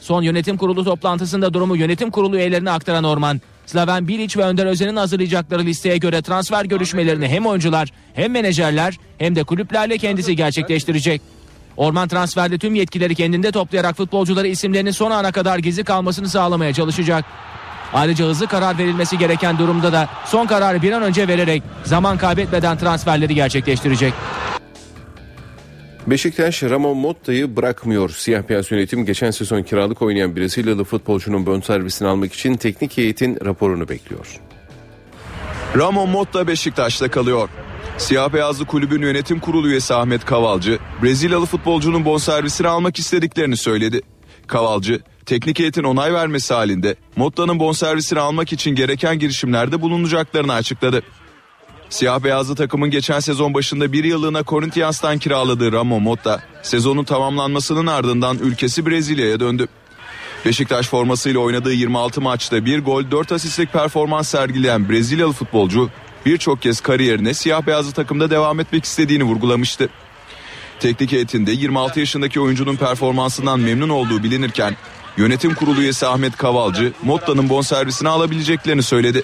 [0.05, 4.95] Son yönetim kurulu toplantısında durumu yönetim kurulu üyelerine aktaran Orman, Slaven Bilic ve Önder Özen'in
[4.95, 11.21] hazırlayacakları listeye göre transfer görüşmelerini hem oyuncular hem menajerler hem de kulüplerle kendisi gerçekleştirecek.
[11.77, 17.25] Orman transferde tüm yetkileri kendinde toplayarak futbolcuları isimlerinin son ana kadar gizli kalmasını sağlamaya çalışacak.
[17.93, 22.77] Ayrıca hızlı karar verilmesi gereken durumda da son kararı bir an önce vererek zaman kaybetmeden
[22.77, 24.13] transferleri gerçekleştirecek.
[26.07, 28.09] Beşiktaş Ramon Motta'yı bırakmıyor.
[28.09, 33.89] Siyah beyaz yönetim geçen sezon kiralık oynayan Brezilyalı futbolcunun bonservisini almak için teknik heyetin raporunu
[33.89, 34.39] bekliyor.
[35.77, 37.49] Ramon Motta Beşiktaş'ta kalıyor.
[37.97, 44.01] Siyah beyazlı kulübün yönetim kurulu üyesi Ahmet Kavalcı, Brezilyalı futbolcunun bonservisini almak istediklerini söyledi.
[44.47, 51.03] Kavalcı, teknik heyetin onay vermesi halinde Motta'nın bonservisini almak için gereken girişimlerde bulunacaklarını açıkladı.
[51.89, 58.37] Siyah beyazlı takımın geçen sezon başında bir yıllığına Corinthians'tan kiraladığı Ramon Motta, sezonun tamamlanmasının ardından
[58.37, 59.67] ülkesi Brezilya'ya döndü.
[60.45, 65.89] Beşiktaş formasıyla oynadığı 26 maçta bir gol 4 asistlik performans sergileyen Brezilyalı futbolcu
[66.25, 69.89] birçok kez kariyerine siyah beyazlı takımda devam etmek istediğini vurgulamıştı.
[70.79, 74.77] Teknik heyetinde 26 yaşındaki oyuncunun performansından memnun olduğu bilinirken
[75.17, 79.23] yönetim kurulu üyesi Ahmet Kavalcı Motta'nın bonservisini alabileceklerini söyledi.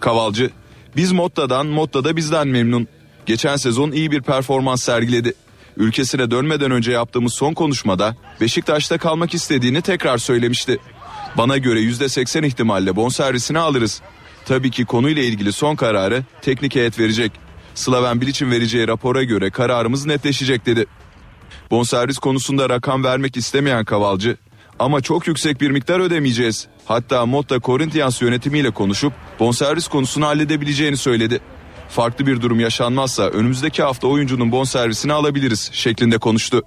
[0.00, 0.50] Kavalcı
[0.96, 2.88] biz Motta'dan, Motta da bizden memnun.
[3.26, 5.34] Geçen sezon iyi bir performans sergiledi.
[5.76, 10.78] Ülkesine dönmeden önce yaptığımız son konuşmada Beşiktaş'ta kalmak istediğini tekrar söylemişti.
[11.36, 14.02] Bana göre %80 ihtimalle bonservisini alırız.
[14.46, 17.32] Tabii ki konuyla ilgili son kararı teknik heyet verecek.
[17.74, 20.86] Slaven Bilic'in vereceği rapora göre kararımız netleşecek dedi.
[21.70, 24.36] Bonservis konusunda rakam vermek istemeyen Kavalcı
[24.80, 26.66] ama çok yüksek bir miktar ödemeyeceğiz.
[26.84, 31.40] Hatta Motta Corinthians yönetimiyle konuşup bonservis konusunu halledebileceğini söyledi.
[31.88, 36.64] Farklı bir durum yaşanmazsa önümüzdeki hafta oyuncunun bonservisini alabiliriz şeklinde konuştu.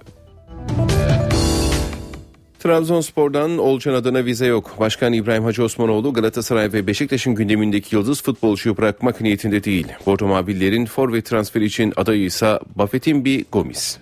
[2.58, 4.76] Trabzonspor'dan Olcan adına vize yok.
[4.80, 9.86] Başkan İbrahim Hacı Osmanoğlu Galatasaray ve Beşiktaş'ın gündemindeki yıldız futbolcuyu bırakmak niyetinde değil.
[10.06, 13.98] Bordo Mavillerin forvet transferi için adayı ise Buffetin Gomis.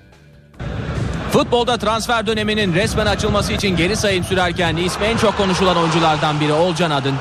[1.33, 6.53] Futbolda transfer döneminin resmen açılması için geri sayım sürerken ismi en çok konuşulan oyunculardan biri
[6.53, 7.15] Olcan Adın.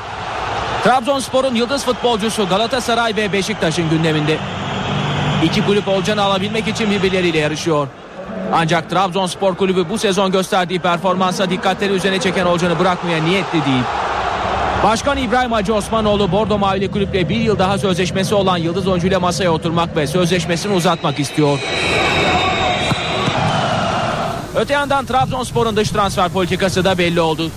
[0.84, 4.38] Trabzonspor'un yıldız futbolcusu Galatasaray ve Beşiktaş'ın gündeminde.
[5.44, 7.88] İki kulüp Olcan'ı alabilmek için birbirleriyle yarışıyor.
[8.52, 13.84] Ancak Trabzonspor kulübü bu sezon gösterdiği performansa dikkatleri üzerine çeken Olcan'ı bırakmaya niyetli değil.
[14.84, 19.52] Başkan İbrahim Hacı Osmanoğlu Bordo Mavili kulüple bir yıl daha sözleşmesi olan yıldız oyuncuyla masaya
[19.52, 21.58] oturmak ve sözleşmesini uzatmak istiyor.
[24.56, 27.50] Öte yandan Trabzonspor'un dış transfer politikası da belli oldu.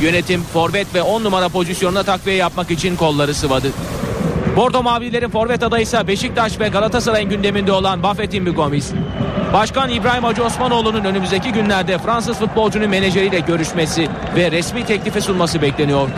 [0.00, 3.68] Yönetim forvet ve 10 numara pozisyonuna takviye yapmak için kolları sıvadı.
[4.56, 8.92] Bordo Mavililerin forvet adayı ise Beşiktaş ve Galatasaray'ın gündeminde olan Buffetin Gomis.
[9.52, 16.08] Başkan İbrahim Hacı Osmanoğlu'nun önümüzdeki günlerde Fransız futbolcunun menajeriyle görüşmesi ve resmi teklifi sunması bekleniyor.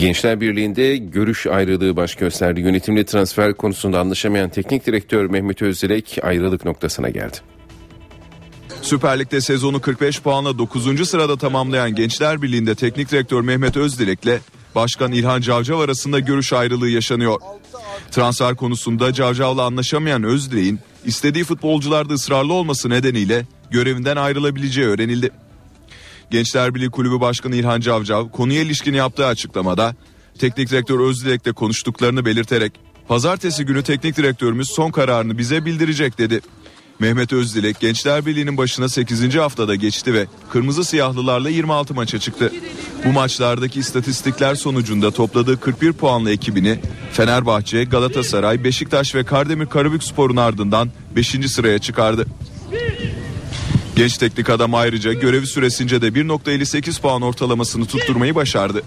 [0.00, 2.60] Gençler Birliği'nde görüş ayrılığı baş gösterdi.
[2.60, 7.36] Yönetimle transfer konusunda anlaşamayan teknik direktör Mehmet Özdilek ayrılık noktasına geldi.
[8.82, 11.08] Süper Lig'de sezonu 45 puanla 9.
[11.08, 14.40] sırada tamamlayan Gençler Birliği'nde teknik direktör Mehmet Özdilek'le
[14.74, 17.40] Başkan İlhan Cavcav arasında görüş ayrılığı yaşanıyor.
[18.10, 25.30] Transfer konusunda Cavcav'la anlaşamayan Özdilek'in istediği futbolcularda ısrarlı olması nedeniyle görevinden ayrılabileceği öğrenildi.
[26.30, 29.94] Gençler Birliği Kulübü Başkanı İlhan Cavcav konuya ilişkin yaptığı açıklamada
[30.38, 32.72] teknik direktör Özdilek'le konuştuklarını belirterek
[33.08, 36.40] pazartesi günü teknik direktörümüz son kararını bize bildirecek dedi.
[36.98, 39.34] Mehmet Özdilek Gençler Birliği'nin başına 8.
[39.34, 42.52] haftada geçti ve kırmızı siyahlılarla 26 maça çıktı.
[43.04, 46.78] Bu maçlardaki istatistikler sonucunda topladığı 41 puanlı ekibini
[47.12, 51.28] Fenerbahçe, Galatasaray, Beşiktaş ve Kardemir Karabükspor'un ardından 5.
[51.28, 52.26] sıraya çıkardı.
[54.00, 58.82] Genç teknik adam ayrıca görevi süresince de 1.58 puan ortalamasını tutturmayı başardı.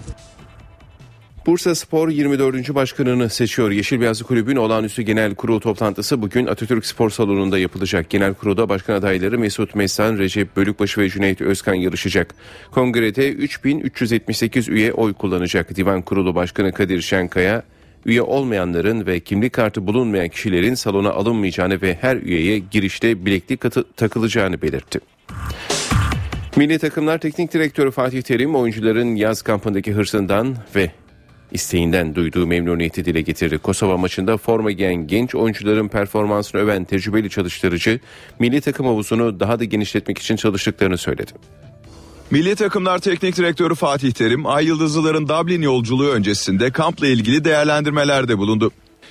[1.46, 2.74] Bursa Spor 24.
[2.74, 3.70] başkanını seçiyor.
[3.70, 8.10] Yeşil Beyazlı Kulübün olağanüstü genel kurul toplantısı bugün Atatürk Spor Salonu'nda yapılacak.
[8.10, 12.34] Genel kurulda başkan adayları Mesut Mestan, Recep Bölükbaşı ve Cüneyt Özkan yarışacak.
[12.70, 15.76] Kongrede 3378 üye oy kullanacak.
[15.76, 17.62] Divan Kurulu Başkanı Kadir Şenkaya,
[18.06, 23.92] üye olmayanların ve kimlik kartı bulunmayan kişilerin salona alınmayacağını ve her üyeye girişte bileklik katı-
[23.96, 25.00] takılacağını belirtti.
[26.56, 30.90] Milli takımlar teknik direktörü Fatih Terim oyuncuların yaz kampındaki hırsından ve
[31.52, 33.58] isteğinden duyduğu memnuniyeti dile getirdi.
[33.58, 38.00] Kosova maçında forma giyen genç oyuncuların performansını öven tecrübeli çalıştırıcı
[38.38, 41.32] milli takım havuzunu daha da genişletmek için çalıştıklarını söyledi.
[42.30, 48.70] Milli takımlar teknik direktörü Fatih Terim, Ay Yıldızlıların Dublin yolculuğu öncesinde kampla ilgili değerlendirmelerde bulundu.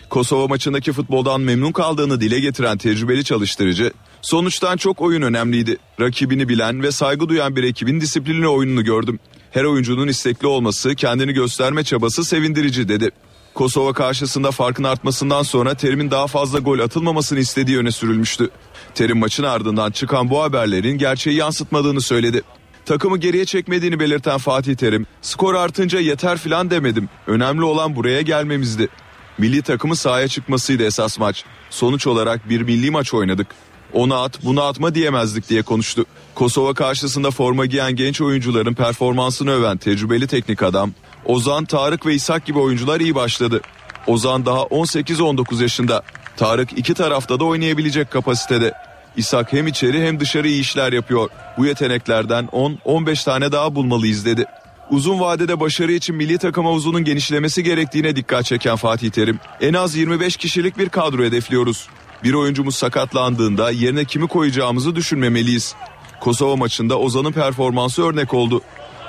[0.10, 3.92] Kosova maçındaki futboldan memnun kaldığını dile getiren tecrübeli çalıştırıcı,
[4.22, 5.78] sonuçtan çok oyun önemliydi.
[6.00, 9.20] Rakibini bilen ve saygı duyan bir ekibin disiplinli oyununu gördüm.
[9.52, 13.12] Her oyuncunun istekli olması, kendini gösterme çabası sevindirici dedi.
[13.54, 18.50] Kosova karşısında farkın artmasından sonra Terim'in daha fazla gol atılmamasını istediği öne sürülmüştü.
[18.96, 22.42] Terim maçın ardından çıkan bu haberlerin gerçeği yansıtmadığını söyledi.
[22.86, 27.10] Takımı geriye çekmediğini belirten Fatih Terim, skor artınca yeter filan demedim.
[27.28, 28.90] Önemli olan buraya gelmemizdi.
[29.38, 31.46] Milli takımı sahaya çıkmasıydı esas maç.
[31.70, 33.48] Sonuç olarak bir milli maç oynadık.
[33.94, 36.06] Onu at bunu atma diyemezdik diye konuştu.
[36.36, 40.92] Kosova karşısında forma giyen genç oyuncuların performansını öven tecrübeli teknik adam
[41.26, 43.62] Ozan, Tarık ve İshak gibi oyuncular iyi başladı.
[44.08, 46.04] Ozan daha 18-19 yaşında.
[46.38, 48.74] Tarık iki tarafta da oynayabilecek kapasitede.
[49.18, 51.30] İshak hem içeri hem dışarı iyi işler yapıyor.
[51.58, 54.46] Bu yeteneklerden 10-15 tane daha bulmalıyız dedi.
[54.90, 59.96] Uzun vadede başarı için milli takım havuzunun genişlemesi gerektiğine dikkat çeken Fatih Terim, en az
[59.96, 61.88] 25 kişilik bir kadro hedefliyoruz.
[62.24, 65.76] Bir oyuncumuz sakatlandığında yerine kimi koyacağımızı düşünmemeliyiz.
[66.20, 68.62] Kosova maçında Ozan'ın performansı örnek oldu.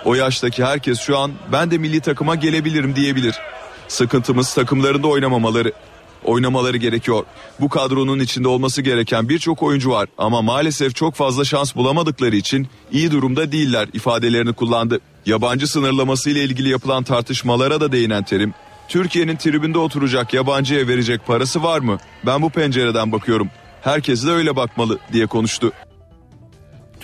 [0.04, 3.34] O yaştaki herkes şu an ben de milli takıma gelebilirim diyebilir.
[3.88, 5.72] Sıkıntımız takımlarında oynamamaları.
[6.24, 7.24] Oynamaları gerekiyor.
[7.60, 12.68] Bu kadronun içinde olması gereken birçok oyuncu var ama maalesef çok fazla şans bulamadıkları için
[12.92, 15.00] iyi durumda değiller ifadelerini kullandı.
[15.26, 18.54] Yabancı sınırlaması ile ilgili yapılan tartışmalara da değinen Terim,
[18.88, 21.98] Türkiye'nin tribünde oturacak yabancıya verecek parası var mı?
[22.26, 23.48] Ben bu pencereden bakıyorum.
[23.82, 25.72] Herkes de öyle bakmalı diye konuştu.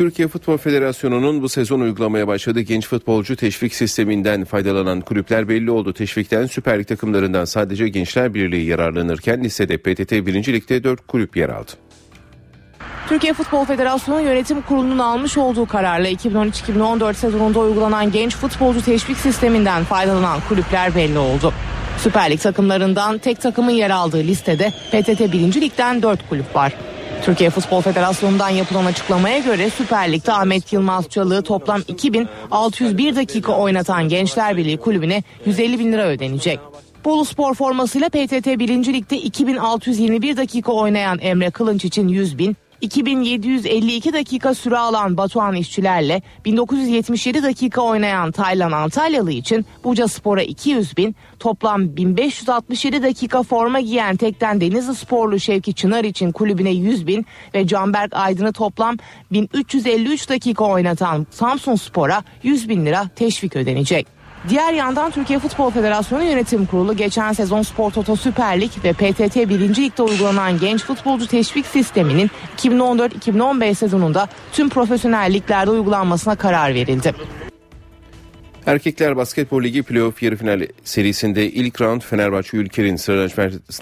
[0.00, 5.92] Türkiye Futbol Federasyonu'nun bu sezon uygulamaya başladığı genç futbolcu teşvik sisteminden faydalanan kulüpler belli oldu.
[5.92, 10.52] Teşvikten Süper Lig takımlarından sadece Gençler Birliği yararlanırken listede PTT 1.
[10.52, 11.70] Lig'de 4 kulüp yer aldı.
[13.08, 19.84] Türkiye Futbol Federasyonu Yönetim Kurulu'nun almış olduğu kararla 2013-2014 sezonunda uygulanan genç futbolcu teşvik sisteminden
[19.84, 21.52] faydalanan kulüpler belli oldu.
[21.98, 25.60] Süper Lig takımlarından tek takımın yer aldığı listede PTT 1.
[25.60, 26.72] Lig'den 4 kulüp var.
[27.22, 34.08] Türkiye Futbol Federasyonu'ndan yapılan açıklamaya göre Süper Lig'de Ahmet Yılmaz Çalık'ı toplam 2601 dakika oynatan
[34.08, 36.58] Gençler Birliği kulübüne 150 bin lira ödenecek.
[37.04, 38.68] Bolu Spor formasıyla PTT 1.
[38.92, 46.22] Lig'de 2621 dakika oynayan Emre Kılınç için 100 bin, 2752 dakika süre alan Batuhan İşçilerle
[46.44, 54.16] 1977 dakika oynayan Taylan Antalyalı için Buca Spor'a 200 bin, toplam 1567 dakika forma giyen
[54.16, 58.96] Tekten Denizli Sporlu Şevki Çınar için kulübüne 100 bin ve Canberk Aydın'ı toplam
[59.32, 64.19] 1353 dakika oynatan Samsun Spor'a 100 bin lira teşvik ödenecek.
[64.48, 69.36] Diğer yandan Türkiye Futbol Federasyonu Yönetim Kurulu geçen sezon Spor Toto Süper Lig ve PTT
[69.36, 69.48] 1.
[69.76, 77.14] Lig'de uygulanan genç futbolcu teşvik sisteminin 2014-2015 sezonunda tüm profesyonel liglerde uygulanmasına karar verildi.
[78.66, 82.96] Erkekler Basketbol Ligi playoff yarı final serisinde ilk round Fenerbahçe Ülker'in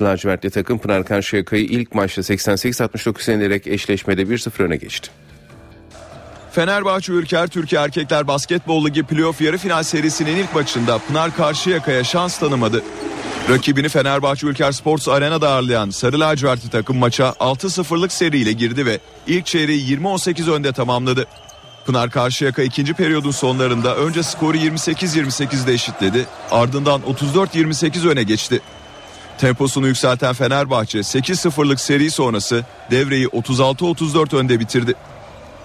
[0.02, 5.10] lacivertli takım Pınar Karşıyaka'yı ilk maçta 88-69 yenerek eşleşmede 1-0 öne geçti.
[6.52, 12.38] Fenerbahçe Ülker Türkiye Erkekler Basketbol Ligi playoff yarı final serisinin ilk maçında Pınar Karşıyaka'ya şans
[12.38, 12.82] tanımadı.
[13.48, 19.46] Rakibini Fenerbahçe Ülker Sports Arena'da ağırlayan Sarı lacivertli takım maça 6-0'lık seriyle girdi ve ilk
[19.46, 21.26] çeyreği 20-18 önde tamamladı.
[21.86, 28.60] Pınar Karşıyaka ikinci periyodun sonlarında önce skoru 28-28'de eşitledi ardından 34-28 öne geçti.
[29.38, 34.94] Temposunu yükselten Fenerbahçe 8-0'lık seri sonrası devreyi 36-34 önde bitirdi.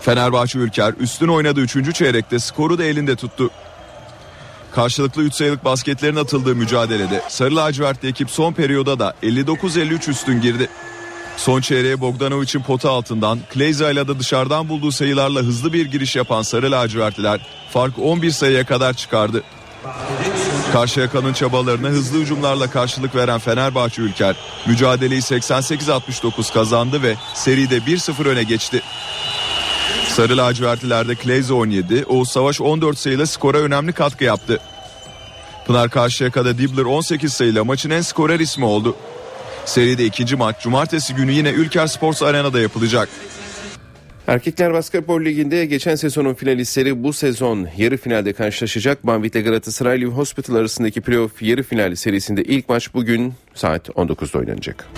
[0.04, 1.96] Fenerbahçe Ülker üstün oynadığı 3.
[1.96, 3.50] çeyrekte skoru da elinde tuttu.
[4.72, 10.70] Karşılıklı 3 sayılık basketlerin atıldığı mücadelede Sarı lacivertli ekip son periyoda da 59-53 üstün girdi.
[11.38, 16.42] Son çeyreğe Bogdanovic'in pota altından Kleyza ile de dışarıdan bulduğu sayılarla hızlı bir giriş yapan
[16.42, 19.44] Sarı lacivertliler fark 11 sayıya kadar çıkardı.
[20.74, 24.36] Karşıyaka'nın çabalarına hızlı hücumlarla karşılık veren Fenerbahçe Ülker
[24.66, 28.82] mücadeleyi 88-69 kazandı ve seride 1-0 öne geçti.
[30.14, 34.60] Sarı lacivertlilerde Kleyza 17, Oğuz Savaş 14 sayıyla skora önemli katkı yaptı.
[35.68, 38.96] Pınar Karşıyaka'da Dibbler 18 sayıyla maçın en skorer ismi oldu.
[39.66, 43.10] Seride ikinci maç cumartesi günü yine Ülker Sports Arena'da yapılacak.
[44.28, 49.08] Erkekler Basketbol Ligi'nde geçen sezonun finalistleri bu sezon yarı finalde karşılaşacak.
[49.08, 54.90] Banvit'le Galatasaray Live Hospital arasındaki playoff yarı final serisinde ilk maç bugün saat 19'da oynanacak.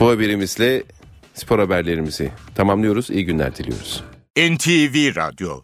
[0.00, 0.82] Bu haberimizle
[1.34, 3.10] spor haberlerimizi tamamlıyoruz.
[3.10, 4.04] İyi günler diliyoruz.
[4.36, 5.60] NTV Radyo